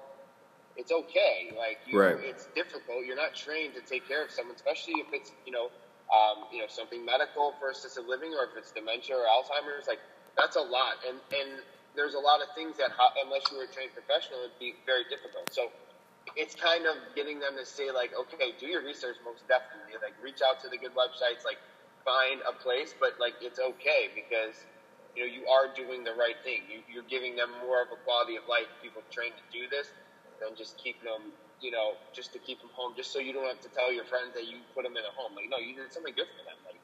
[0.77, 1.51] it's okay.
[1.57, 2.16] Like you, right.
[2.21, 3.03] it's difficult.
[3.05, 5.73] You're not trained to take care of someone, especially if it's you know,
[6.12, 9.88] um, you know something medical for assisted living or if it's dementia or Alzheimer's.
[9.88, 9.99] Like
[10.37, 11.64] that's a lot, and and
[11.97, 12.92] there's a lot of things that
[13.25, 15.49] unless you were a trained professional, it'd be very difficult.
[15.51, 15.73] So
[16.35, 19.95] it's kind of getting them to say like, okay, do your research most definitely.
[20.03, 21.59] Like reach out to the good websites, like
[22.05, 24.67] find a place, but like it's okay because
[25.15, 26.65] you know you are doing the right thing.
[26.69, 28.69] You, you're giving them more of a quality of life.
[28.83, 29.92] People trained to do this
[30.40, 33.46] than just keeping them, you know, just to keep them home, just so you don't
[33.48, 35.35] have to tell your friends that you put them in a home.
[35.37, 36.59] Like no, you did something good for them.
[36.67, 36.81] Like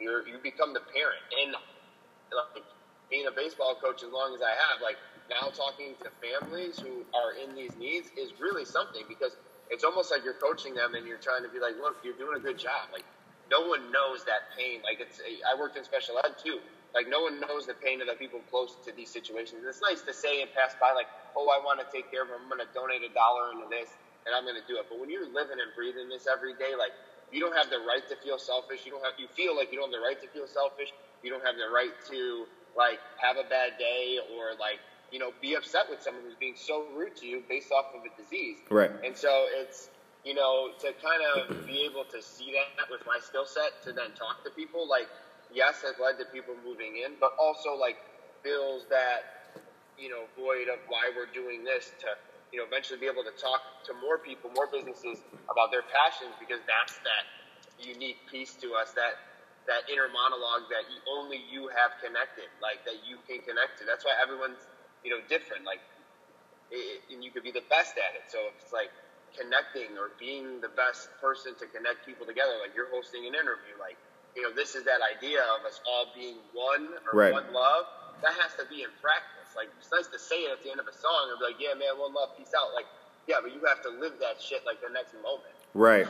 [0.00, 1.56] you're you become the parent and
[2.32, 2.64] like
[3.10, 4.98] being a baseball coach as long as I have, like
[5.30, 9.36] now talking to families who are in these needs is really something because
[9.70, 12.36] it's almost like you're coaching them and you're trying to be like, look, you're doing
[12.36, 12.92] a good job.
[12.92, 13.04] Like
[13.50, 14.80] no one knows that pain.
[14.84, 16.60] Like it's, I worked in special ed too.
[16.94, 19.64] Like no one knows the pain of the people close to these situations.
[19.64, 22.22] And it's nice to say and pass by like, oh, I want to take care
[22.22, 22.44] of them.
[22.44, 23.90] I'm going to donate a dollar into this
[24.28, 24.86] and I'm going to do it.
[24.88, 26.94] But when you're living and breathing this every day, like
[27.32, 28.86] you don't have the right to feel selfish.
[28.86, 30.92] You don't have, you feel like you don't have the right to feel selfish.
[31.24, 32.46] You don't have the right to
[32.76, 34.78] like have a bad day or like
[35.12, 38.02] you know, be upset with someone who's being so rude to you based off of
[38.02, 38.58] a disease.
[38.70, 38.90] Right.
[39.04, 39.90] And so it's,
[40.24, 43.92] you know, to kind of be able to see that with my skill set to
[43.92, 45.08] then talk to people, like,
[45.52, 47.96] yes, has led to people moving in, but also like
[48.42, 49.54] fills that,
[49.98, 52.08] you know, void of why we're doing this to,
[52.52, 56.34] you know, eventually be able to talk to more people, more businesses about their passions
[56.40, 57.24] because that's that
[57.78, 59.18] unique piece to us that
[59.66, 63.88] that inner monologue that only you have connected, like that you can connect to.
[63.88, 64.60] That's why everyone's,
[65.04, 65.64] you know, different.
[65.64, 65.80] Like,
[66.72, 68.26] it, and you could be the best at it.
[68.28, 68.90] So it's like
[69.36, 72.56] connecting or being the best person to connect people together.
[72.58, 73.98] Like you're hosting an interview, like
[74.34, 77.32] you know, this is that idea of us all being one or right.
[77.32, 77.86] one love.
[78.22, 79.54] That has to be in practice.
[79.54, 81.60] Like it's nice to say it at the end of a song and be like,
[81.62, 82.74] yeah, man, one love, peace out.
[82.74, 82.86] Like,
[83.28, 85.54] yeah, but you have to live that shit like the next moment.
[85.74, 86.08] Right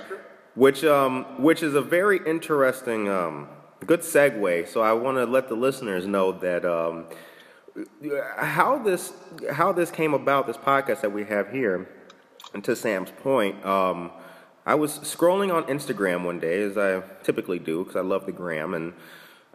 [0.54, 3.48] which um, which is a very interesting, um,
[3.86, 4.68] good segue.
[4.68, 7.06] So I want to let the listeners know that um,
[8.36, 9.12] how this
[9.52, 10.46] how this came about.
[10.46, 11.88] This podcast that we have here,
[12.52, 14.12] and to Sam's point, um,
[14.64, 18.32] I was scrolling on Instagram one day, as I typically do, because I love the
[18.32, 18.94] gram, and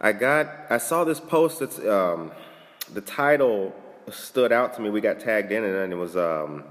[0.00, 2.32] I got I saw this post that's um,
[2.92, 3.74] the title
[4.10, 4.90] stood out to me.
[4.90, 6.16] We got tagged in it, and it was.
[6.16, 6.64] Um,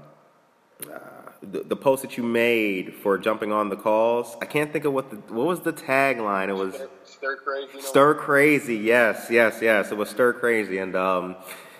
[0.90, 4.36] uh, the, the post that you made for jumping on the calls.
[4.42, 6.48] I can't think of what the what was the tagline.
[6.48, 6.74] It was
[7.04, 7.80] stir crazy.
[7.80, 8.76] Stir crazy.
[8.76, 9.90] Yes, yes, yes.
[9.90, 11.36] It was stir crazy, and um,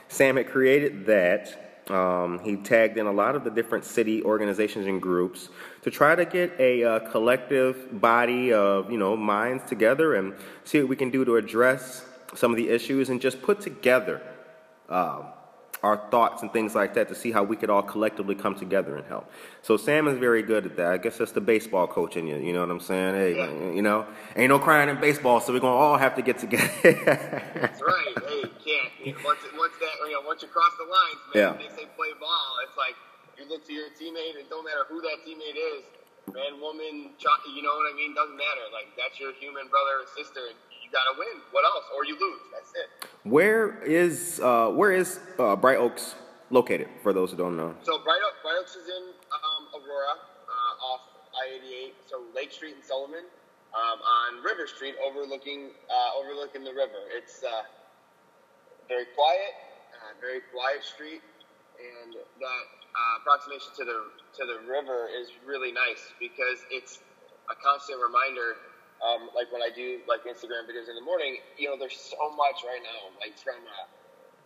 [0.08, 1.66] Sam had created that.
[1.88, 5.48] Um, he tagged in a lot of the different city organizations and groups
[5.82, 10.34] to try to get a uh, collective body of you know minds together and
[10.64, 12.04] see what we can do to address
[12.34, 14.22] some of the issues and just put together.
[14.88, 15.22] Uh,
[15.82, 18.96] our thoughts and things like that to see how we could all collectively come together
[18.96, 19.30] and help.
[19.62, 20.92] So Sam is very good at that.
[20.92, 22.36] I guess that's the baseball coach in you.
[22.36, 23.14] You know what I'm saying?
[23.14, 23.72] Hey, yeah.
[23.72, 24.06] you know,
[24.36, 26.70] ain't no crying in baseball, so we're gonna all have to get together.
[26.82, 28.14] that's right.
[28.28, 29.24] Hey, you can't.
[29.24, 31.52] Once, once that, you know, once you cross the lines, man, yeah.
[31.56, 32.52] they say play ball.
[32.68, 32.94] It's like
[33.38, 35.82] you look to your teammate, and don't matter who that teammate is,
[36.28, 38.14] man, woman, you know what I mean?
[38.14, 38.68] Doesn't matter.
[38.72, 40.52] Like that's your human brother or sister.
[40.52, 40.58] And
[40.92, 41.42] gotta win.
[41.50, 41.84] What else?
[41.94, 42.40] Or you lose.
[42.52, 43.08] That's it.
[43.24, 46.14] Where is uh, where is uh, Bright Oaks
[46.50, 46.88] located?
[47.02, 47.74] For those who don't know.
[47.82, 51.00] So Bright, Oaks, Bright Oaks is in um, Aurora, uh, off
[51.34, 51.92] I-88.
[52.06, 53.24] So Lake Street and Sullivan,
[53.74, 57.06] um, on River Street, overlooking uh, overlooking the river.
[57.14, 57.62] It's uh,
[58.88, 59.54] very quiet,
[59.94, 61.22] uh, very quiet street,
[61.78, 62.64] and that
[63.22, 63.98] approximation to the
[64.38, 67.00] to the river is really nice because it's
[67.50, 68.56] a constant reminder
[69.00, 72.30] um, like when I do like Instagram videos in the morning, you know, there's so
[72.36, 73.80] much right now, like from a,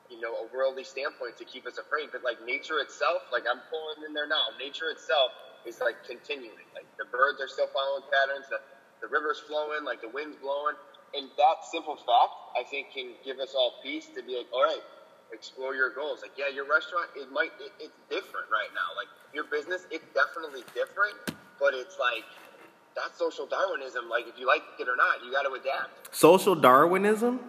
[0.07, 2.15] you know, a worldly standpoint to keep us afraid.
[2.15, 5.35] But like nature itself, like I'm pulling in there now, nature itself
[5.67, 6.63] is like continuing.
[6.71, 8.63] Like the birds are still following patterns, the,
[9.03, 10.79] the river's flowing, like the wind's blowing.
[11.15, 14.67] And that simple fact, I think, can give us all peace to be like, all
[14.67, 14.83] right,
[15.31, 16.23] explore your goals.
[16.23, 18.95] Like, yeah, your restaurant, it might, it, it's different right now.
[18.99, 21.15] Like your business, it's definitely different,
[21.59, 22.27] but it's like,
[22.97, 24.09] that's social Darwinism.
[24.09, 26.15] Like, if you like it or not, you got to adapt.
[26.15, 27.41] Social Darwinism?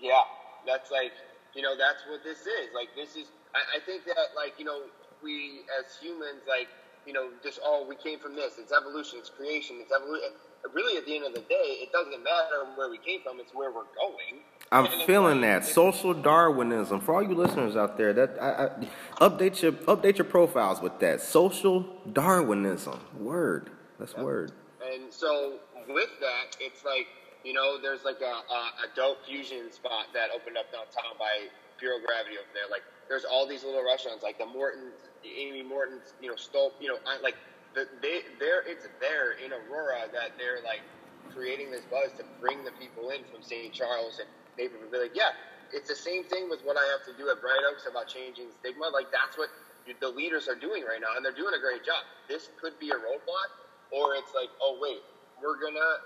[0.00, 0.22] Yeah,
[0.66, 1.12] that's like,
[1.54, 2.72] you know, that's what this is.
[2.74, 4.82] Like, this is, I, I think that, like, you know,
[5.22, 6.68] we as humans, like,
[7.06, 8.58] you know, just, oh, we came from this.
[8.58, 10.30] It's evolution, it's creation, it's evolution.
[10.74, 13.54] Really, at the end of the day, it doesn't matter where we came from, it's
[13.54, 14.42] where we're going.
[14.70, 17.00] I'm feeling that social Darwinism.
[17.00, 20.98] For all you listeners out there, that I, I, update your update your profiles with
[20.98, 23.70] that social Darwinism word.
[23.98, 24.24] That's yep.
[24.24, 24.52] word.
[24.94, 27.06] And so with that, it's like
[27.44, 31.46] you know, there's like a, a adult fusion spot that opened up downtown by
[31.78, 32.66] Pure Gravity over there.
[32.70, 34.90] Like there's all these little restaurants, like the Morton,
[35.22, 37.36] the Amy Morton's, you know, Stolp, you know, like
[37.74, 40.82] the, they there it's there in Aurora that they're like
[41.30, 43.72] creating this buzz to bring the people in from St.
[43.72, 44.28] Charles and
[44.58, 44.90] neighborhood.
[44.90, 45.36] Be like, yeah,
[45.72, 48.50] it's the same thing with what I have to do at Bright Oaks about changing
[48.58, 48.90] stigma.
[48.90, 49.48] Like that's what
[49.88, 52.02] the leaders are doing right now, and they're doing a great job.
[52.28, 53.50] This could be a roadblock,
[53.92, 55.00] or it's like, oh wait,
[55.42, 56.02] we're gonna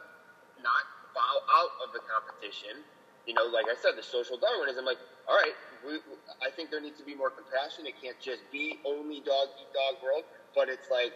[0.63, 2.83] not bow out of the competition.
[3.27, 4.85] You know, like I said, the social Darwinism.
[4.85, 5.55] Like, all right,
[5.87, 6.03] we,
[6.43, 7.87] I think there needs to be more compassion.
[7.87, 10.25] It can't just be only dog eat dog world,
[10.55, 11.15] but it's like,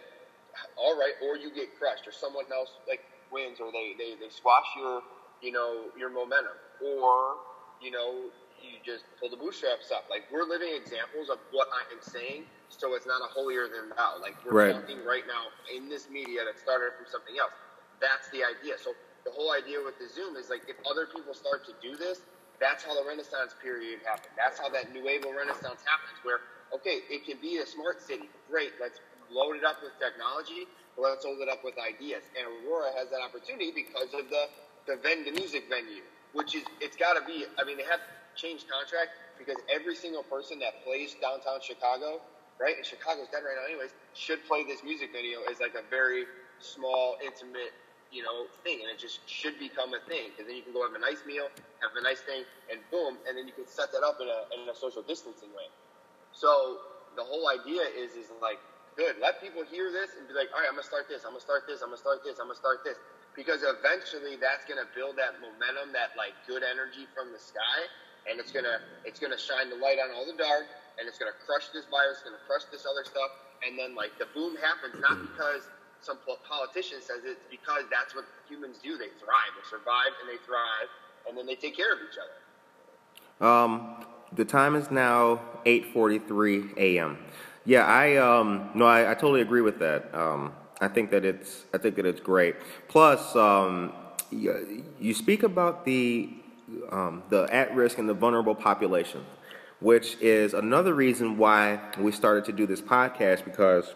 [0.77, 4.29] all right, or you get crushed, or someone else like wins, or they they, they
[4.31, 5.03] squash your
[5.41, 7.35] you know your momentum, or
[7.81, 8.31] you know
[8.63, 10.05] you just pull the bootstraps up.
[10.09, 13.89] Like we're living examples of what I am saying, so it's not a holier than
[13.95, 14.19] thou.
[14.21, 14.73] Like we're right.
[14.73, 17.55] talking right now in this media that started from something else.
[17.99, 18.77] That's the idea.
[18.77, 18.93] So
[19.25, 22.21] the whole idea with the Zoom is like if other people start to do this,
[22.59, 24.33] that's how the Renaissance period happened.
[24.37, 26.17] That's how that Nuevo Renaissance happens.
[26.23, 26.43] Where
[26.75, 28.29] okay, it can be a smart city.
[28.49, 28.99] Great, let's
[29.31, 30.67] load it up with technology.
[30.97, 32.25] Let's load it up with ideas.
[32.33, 34.47] And Aurora has that opportunity because of the
[34.87, 36.01] the Venda Music venue,
[36.33, 37.45] which is it's got to be.
[37.57, 38.01] I mean, they have
[38.35, 42.21] changed contract because every single person that plays downtown Chicago
[42.59, 42.75] right?
[42.77, 43.93] And Chicago's dead right now, anyways.
[44.13, 46.25] Should play this music video as like a very
[46.59, 47.73] small, intimate,
[48.11, 50.33] you know, thing, and it just should become a thing.
[50.33, 51.49] Because then you can go have a nice meal,
[51.81, 54.39] have a nice thing, and boom, and then you can set that up in a
[54.55, 55.69] in a social distancing way.
[56.31, 56.81] So
[57.15, 58.61] the whole idea is is like
[58.97, 59.17] good.
[59.21, 61.23] Let people hear this and be like, all right, I'm gonna start this.
[61.23, 61.81] I'm gonna start this.
[61.85, 62.41] I'm gonna start this.
[62.41, 62.97] I'm gonna start this.
[63.37, 67.85] Because eventually, that's gonna build that momentum, that like good energy from the sky,
[68.25, 70.65] and it's gonna it's gonna shine the light on all the dark,
[70.99, 73.31] and it's gonna crush this virus, gonna crush this other stuff,
[73.65, 75.69] and then like the boom happens not because
[76.01, 76.17] some
[76.47, 78.97] politician says it, it's because that's what humans do.
[78.97, 80.89] They thrive, they survive, and they thrive,
[81.27, 82.37] and then they take care of each other.
[83.39, 87.17] Um, the time is now 8:43 a.m.
[87.65, 90.13] Yeah, I um no, I, I totally agree with that.
[90.13, 92.55] Um, I think that it's I think that it's great.
[92.87, 93.93] Plus, um,
[94.31, 96.29] you, you speak about the
[96.91, 99.25] um, the at risk and the vulnerable population,
[99.79, 103.93] which is another reason why we started to do this podcast because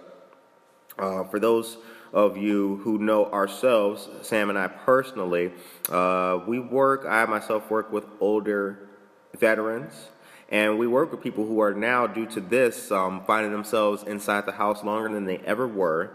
[0.99, 1.77] uh, for those
[2.13, 5.51] of you who know ourselves, Sam and I personally,
[5.89, 7.05] uh, we work.
[7.07, 8.89] I myself work with older
[9.37, 9.93] veterans
[10.49, 14.45] and we work with people who are now, due to this, um, finding themselves inside
[14.45, 16.11] the house longer than they ever were,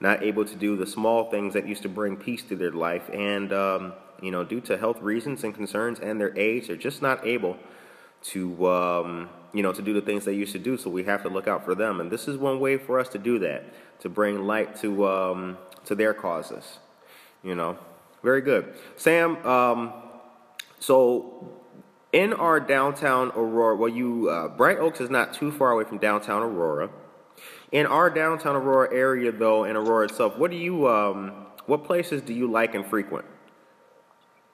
[0.00, 3.10] not able to do the small things that used to bring peace to their life.
[3.12, 3.92] And, um,
[4.22, 7.58] you know, due to health reasons and concerns and their age, they're just not able
[8.24, 10.76] to, um, you know, to do the things they used to do.
[10.76, 12.00] So we have to look out for them.
[12.00, 13.64] And this is one way for us to do that,
[14.00, 16.78] to bring light to, um, to their causes.
[17.42, 17.78] You know,
[18.22, 18.74] very good.
[18.96, 19.92] Sam, um,
[20.78, 21.52] so
[22.12, 25.98] in our downtown Aurora, well, you uh, Bright Oaks is not too far away from
[25.98, 26.90] downtown Aurora.
[27.72, 32.22] In our downtown Aurora area, though, in Aurora itself, what do you, um, what places
[32.22, 33.26] do you like and frequent?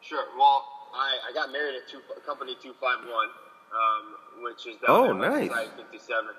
[0.01, 0.25] Sure.
[0.39, 0.65] Well,
[0.95, 3.29] I, I got married at two, Company Two Five One,
[3.71, 5.51] um, which is down oh, nice.
[5.77, 6.35] Fifty Seven,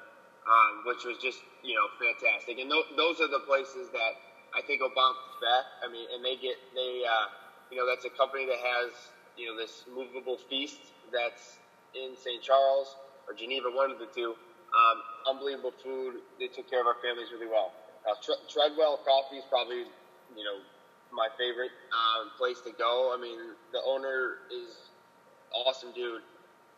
[0.47, 2.59] um, which was just you know fantastic.
[2.59, 4.13] And th- those are the places that
[4.55, 5.65] I think will bounce back.
[5.83, 7.27] I mean, and they get they, uh,
[7.71, 8.91] you know, that's a company that has
[9.37, 10.79] you know this movable feast
[11.11, 11.57] that's
[11.95, 12.41] in St.
[12.41, 12.95] Charles
[13.27, 14.35] or Geneva, one of the two.
[14.71, 15.03] Um,
[15.35, 16.23] unbelievable food.
[16.39, 17.73] They took care of our families really well.
[18.07, 18.15] Uh,
[18.47, 19.83] Treadwell Coffee is probably,
[20.31, 20.63] you know,
[21.11, 23.13] my favorite um, place to go.
[23.13, 23.37] I mean,
[23.73, 24.71] the owner is
[25.53, 26.21] awesome dude.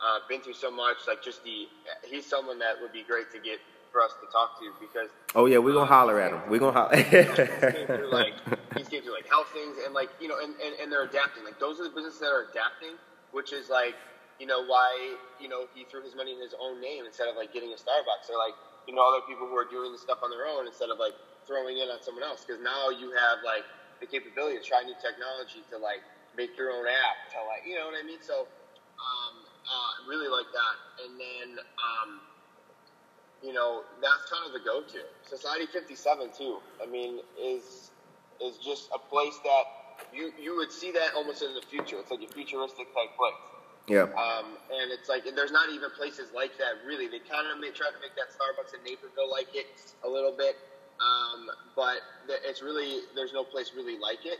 [0.04, 0.97] Uh, been through so much.
[1.08, 1.68] Like just the,
[2.06, 3.60] he's someone that would be great to get
[3.91, 5.10] for us to talk to because.
[5.36, 6.41] Oh yeah, we're gonna um, holler at him.
[6.49, 6.95] We're gonna holler.
[6.97, 8.34] he's like
[8.76, 11.45] he's getting through like health things and like you know and, and, and they're adapting.
[11.45, 12.97] Like those are the businesses that are adapting,
[13.32, 13.95] which is like
[14.39, 17.36] you know, why, you know, he threw his money in his own name instead of
[17.36, 20.20] like getting a Starbucks or like, you know, other people who are doing the stuff
[20.20, 21.14] on their own instead of like
[21.45, 22.43] throwing in on someone else.
[22.43, 23.64] Because now you have like
[24.01, 26.01] the capability to try new technology to like
[26.36, 28.20] make your own app to like, you know what I mean?
[28.20, 28.49] So,
[29.68, 30.76] uh, really like that.
[31.05, 32.20] And then, um,
[33.43, 35.03] you know, that's kind of the go-to.
[35.28, 36.59] Society 57 too.
[36.82, 37.91] I mean, is
[38.41, 39.64] is just a place that
[40.14, 41.97] you you would see that almost in the future.
[41.99, 43.39] It's like a futuristic type place.
[43.88, 44.03] Yeah.
[44.16, 47.07] Um, and it's like, and there's not even places like that really.
[47.07, 49.68] They kind of try to make that Starbucks in Naperville like it
[50.05, 50.55] a little bit,
[51.01, 51.99] um, but
[52.30, 54.39] it's really there's no place really like it.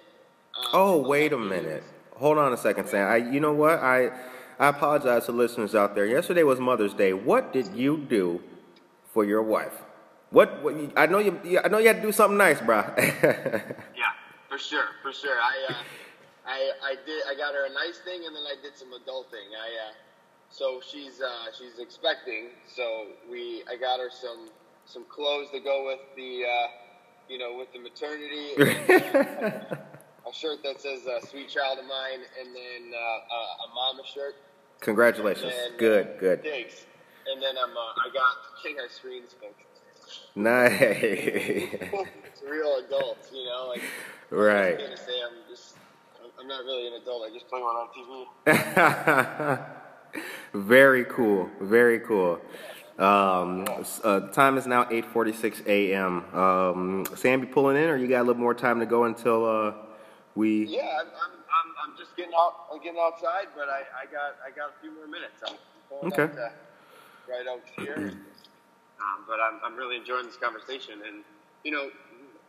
[0.56, 1.84] Um, oh, wait a minute.
[2.16, 3.10] Hold on a second, Sam.
[3.10, 3.80] I, you know what?
[3.80, 4.12] I,
[4.60, 6.06] I apologize to listeners out there.
[6.06, 7.14] Yesterday was Mother's Day.
[7.14, 8.42] What did you do
[9.14, 9.74] for your wife?
[10.30, 10.64] What?
[10.64, 11.60] what I know you.
[11.64, 12.84] I know you had to do something nice, bro.
[12.98, 14.14] yeah,
[14.50, 15.38] for sure, for sure.
[15.38, 15.74] I.
[15.74, 15.76] Uh,
[16.46, 19.56] I, I did I got her a nice thing and then I did some adulting.
[19.56, 19.94] I uh,
[20.50, 22.50] so she's uh, she's expecting.
[22.68, 24.50] So we I got her some
[24.86, 26.68] some clothes to go with the uh,
[27.30, 28.54] you know with the maternity.
[29.74, 29.93] And,
[30.28, 34.36] a shirt that says uh, "Sweet Child O' Mine" and then uh, a mama shirt.
[34.80, 35.54] Congratulations!
[35.54, 36.44] Then, good, uh, good.
[36.44, 36.86] Thanks.
[37.32, 39.74] And then I'm I got getting our screens fixed.
[40.36, 40.80] Nice.
[42.48, 43.68] real adults, you know.
[43.70, 43.82] Like,
[44.30, 44.80] right.
[44.80, 45.76] I'm say I'm just
[46.40, 47.30] I'm not really an adult.
[47.30, 47.88] I just play one on
[48.46, 49.66] TV.
[50.54, 51.50] very cool.
[51.62, 52.42] Very cool.
[53.00, 53.66] Um,
[54.04, 56.36] uh, time is now 8:46 a.m.
[56.36, 59.46] Um, Sam, you pulling in, or you got a little more time to go until
[59.46, 59.74] uh,
[60.36, 60.66] we?
[60.66, 62.68] Yeah, I'm, I'm, I'm, just getting out.
[62.72, 65.42] I'm getting outside, but I, I got I got a few more minutes.
[65.46, 65.56] I'm
[65.90, 66.34] pulling okay.
[66.42, 66.54] out
[67.30, 68.14] right out here.
[69.02, 71.24] um, but I'm I'm really enjoying this conversation, and
[71.64, 71.90] you know,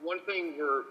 [0.03, 0.83] one thing we're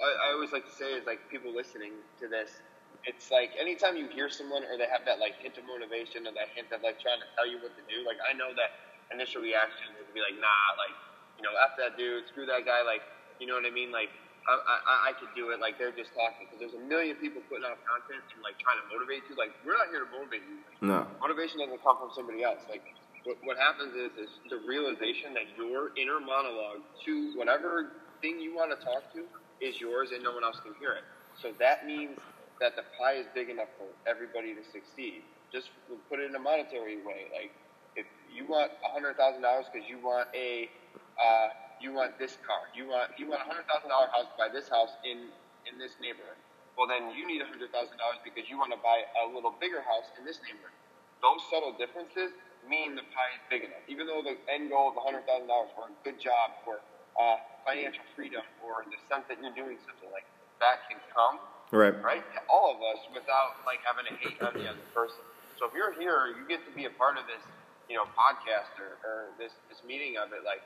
[0.00, 2.60] I, I always like to say is like people listening to this,
[3.04, 6.32] it's like anytime you hear someone or they have that like hint of motivation or
[6.36, 8.76] that hint of like trying to tell you what to do, like I know that
[9.14, 10.92] initial reaction is to be like, nah, like,
[11.38, 13.04] you know, F that dude, screw that guy, like,
[13.38, 13.92] you know what I mean?
[13.92, 14.10] Like,
[14.46, 15.58] I, I, I could do it.
[15.58, 18.78] Like, they're just talking because there's a million people putting out content and like trying
[18.78, 19.34] to motivate you.
[19.34, 20.62] Like, we're not here to motivate you.
[20.62, 20.98] Like, no.
[21.18, 22.62] Motivation doesn't come from somebody else.
[22.70, 22.82] Like,
[23.26, 27.90] what, what happens is, is the realization that your inner monologue to whatever
[28.22, 29.26] thing you want to talk to
[29.58, 31.04] is yours and no one else can hear it.
[31.42, 32.16] So that means
[32.60, 35.22] that the pie is big enough for everybody to succeed.
[35.52, 35.68] Just
[36.08, 37.28] put it in a monetary way.
[37.32, 37.52] Like
[37.96, 40.68] if you want a hundred thousand dollars because you want a
[41.16, 41.48] uh,
[41.80, 44.68] you want this car, you want you want a hundred thousand dollar house, buy this
[44.68, 45.30] house in
[45.68, 46.38] in this neighborhood.
[46.76, 49.52] Well, then you need a hundred thousand dollars because you want to buy a little
[49.56, 50.76] bigger house in this neighborhood.
[51.24, 52.36] Those subtle differences
[52.68, 53.82] mean the pie is big enough.
[53.88, 55.24] Even though the end goal of a $100,000
[55.72, 56.82] for a good job, for
[57.16, 60.26] uh, financial freedom, or the sense that you're doing something like
[60.60, 61.40] that can come,
[61.72, 61.96] right?
[62.02, 65.24] Right, to all of us without like having to hate on the other person.
[65.56, 67.40] So if you're here, you get to be a part of this,
[67.88, 70.44] you know, podcast or, or this this meeting of it.
[70.44, 70.60] Like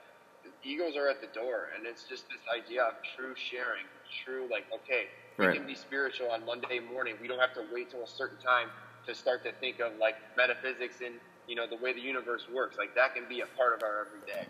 [0.64, 3.84] egos are at the door, and it's just this idea of true sharing,
[4.24, 5.06] true like okay,
[5.38, 5.56] we right.
[5.56, 7.14] can be spiritual on Monday morning.
[7.20, 8.68] We don't have to wait till a certain time
[9.06, 11.14] to start to think of like metaphysics and
[11.46, 12.76] you know the way the universe works.
[12.78, 14.46] Like that can be a part of our everyday.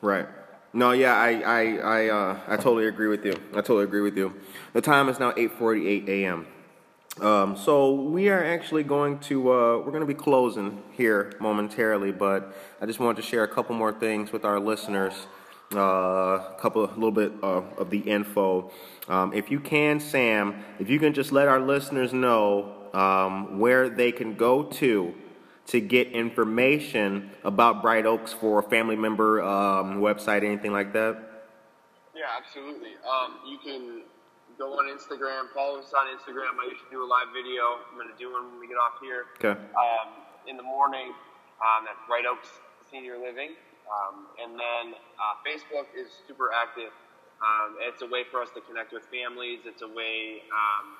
[0.00, 0.26] Right.
[0.74, 3.34] No, yeah, I I I, uh, I totally agree with you.
[3.52, 4.34] I totally agree with you.
[4.72, 6.46] The time is now 8:48 a.m.
[7.20, 12.10] Um, so we are actually going to uh, we're going to be closing here momentarily,
[12.10, 15.12] but I just wanted to share a couple more things with our listeners.
[15.74, 18.70] Uh, a couple, a little bit uh, of the info.
[19.08, 23.88] Um, if you can, Sam, if you can just let our listeners know um, where
[23.88, 25.14] they can go to
[25.68, 31.46] to get information about Bright Oaks for a family member um, website, anything like that?
[32.14, 32.90] Yeah, absolutely.
[33.08, 34.02] Um, you can
[34.62, 36.54] go on Instagram, follow us on Instagram.
[36.62, 37.82] I usually do a live video.
[37.82, 39.34] I'm going to do one when we get off here.
[39.42, 39.58] Okay.
[39.58, 41.10] Um, in the morning,
[41.58, 42.46] um, that's Bright Oaks
[42.86, 43.58] Senior Living.
[43.90, 46.94] Um, and then uh, Facebook is super active.
[47.42, 49.66] Um, it's a way for us to connect with families.
[49.66, 50.94] It's a way um,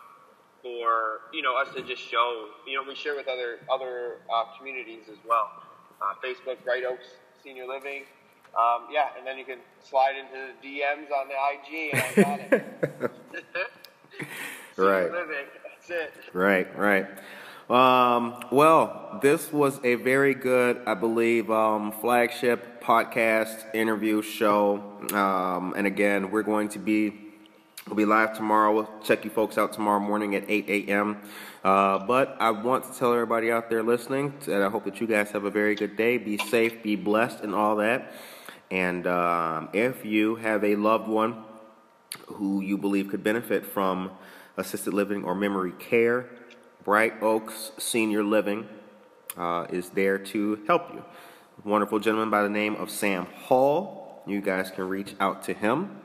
[0.58, 2.50] for you know us to just show.
[2.66, 5.46] You know, we share with other other uh, communities as well.
[6.02, 7.06] Uh, Facebook, Bright Oaks
[7.44, 8.10] Senior Living.
[8.56, 12.22] Um, yeah, and then you can slide into the DMs on the IG, and I
[12.22, 13.10] got it.
[14.76, 15.10] right.
[15.10, 16.12] That's it.
[16.34, 16.78] Right.
[16.78, 17.06] Right.
[17.70, 24.98] Um, well, this was a very good, I believe, um, flagship podcast interview show.
[25.12, 27.22] Um, and again, we're going to be
[27.88, 28.72] We'll be live tomorrow.
[28.72, 31.20] We'll check you folks out tomorrow morning at 8 a.m.
[31.64, 35.08] Uh, but I want to tell everybody out there listening that I hope that you
[35.08, 36.16] guys have a very good day.
[36.16, 38.12] Be safe, be blessed, and all that.
[38.72, 41.44] And um, if you have a loved one
[42.26, 44.12] who you believe could benefit from
[44.56, 46.30] assisted living or memory care,
[46.82, 48.66] Bright Oaks Senior Living
[49.36, 51.04] uh, is there to help you.
[51.64, 54.22] Wonderful gentleman by the name of Sam Hall.
[54.26, 56.00] You guys can reach out to him.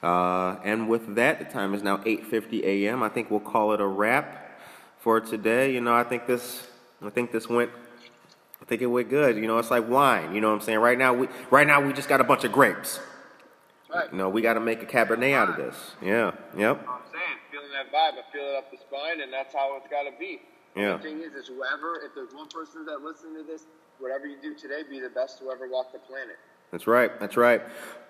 [0.00, 3.02] Uh, and with that, the time is now 8:50 a.m.
[3.02, 4.60] I think we'll call it a wrap
[5.00, 5.72] for today.
[5.74, 6.68] You know, I think this,
[7.02, 7.72] I think this went,
[8.66, 9.36] I think it went good.
[9.36, 10.34] You know, it's like wine.
[10.34, 10.80] You know what I'm saying?
[10.80, 12.98] Right now, we, right now, we just got a bunch of grapes.
[13.94, 14.10] Right.
[14.10, 15.92] You know, we got to make a Cabernet out of this.
[16.02, 16.32] Yeah.
[16.56, 16.84] Yep.
[16.88, 19.86] I'm saying, feeling that vibe, I feel it up the spine, and that's how it's
[19.88, 20.40] got to be.
[20.74, 20.96] Yeah.
[20.96, 23.66] The thing is, is whoever, if there's one person that listens to this,
[24.00, 26.36] whatever you do today, be the best to ever walk the planet.
[26.72, 27.18] That's right.
[27.20, 27.62] That's right.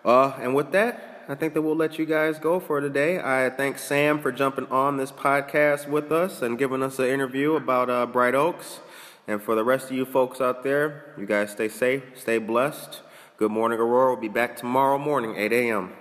[0.07, 3.21] Uh, and with that, I think that we'll let you guys go for today.
[3.21, 7.57] I thank Sam for jumping on this podcast with us and giving us an interview
[7.57, 8.81] about uh, Bright Oaks.
[9.29, 13.03] And for the rest of you folks out there, you guys stay safe, stay blessed.
[13.37, 14.13] Good morning, Aurora.
[14.13, 15.93] We'll be back tomorrow morning, 8 a.m.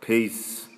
[0.00, 0.69] Peace.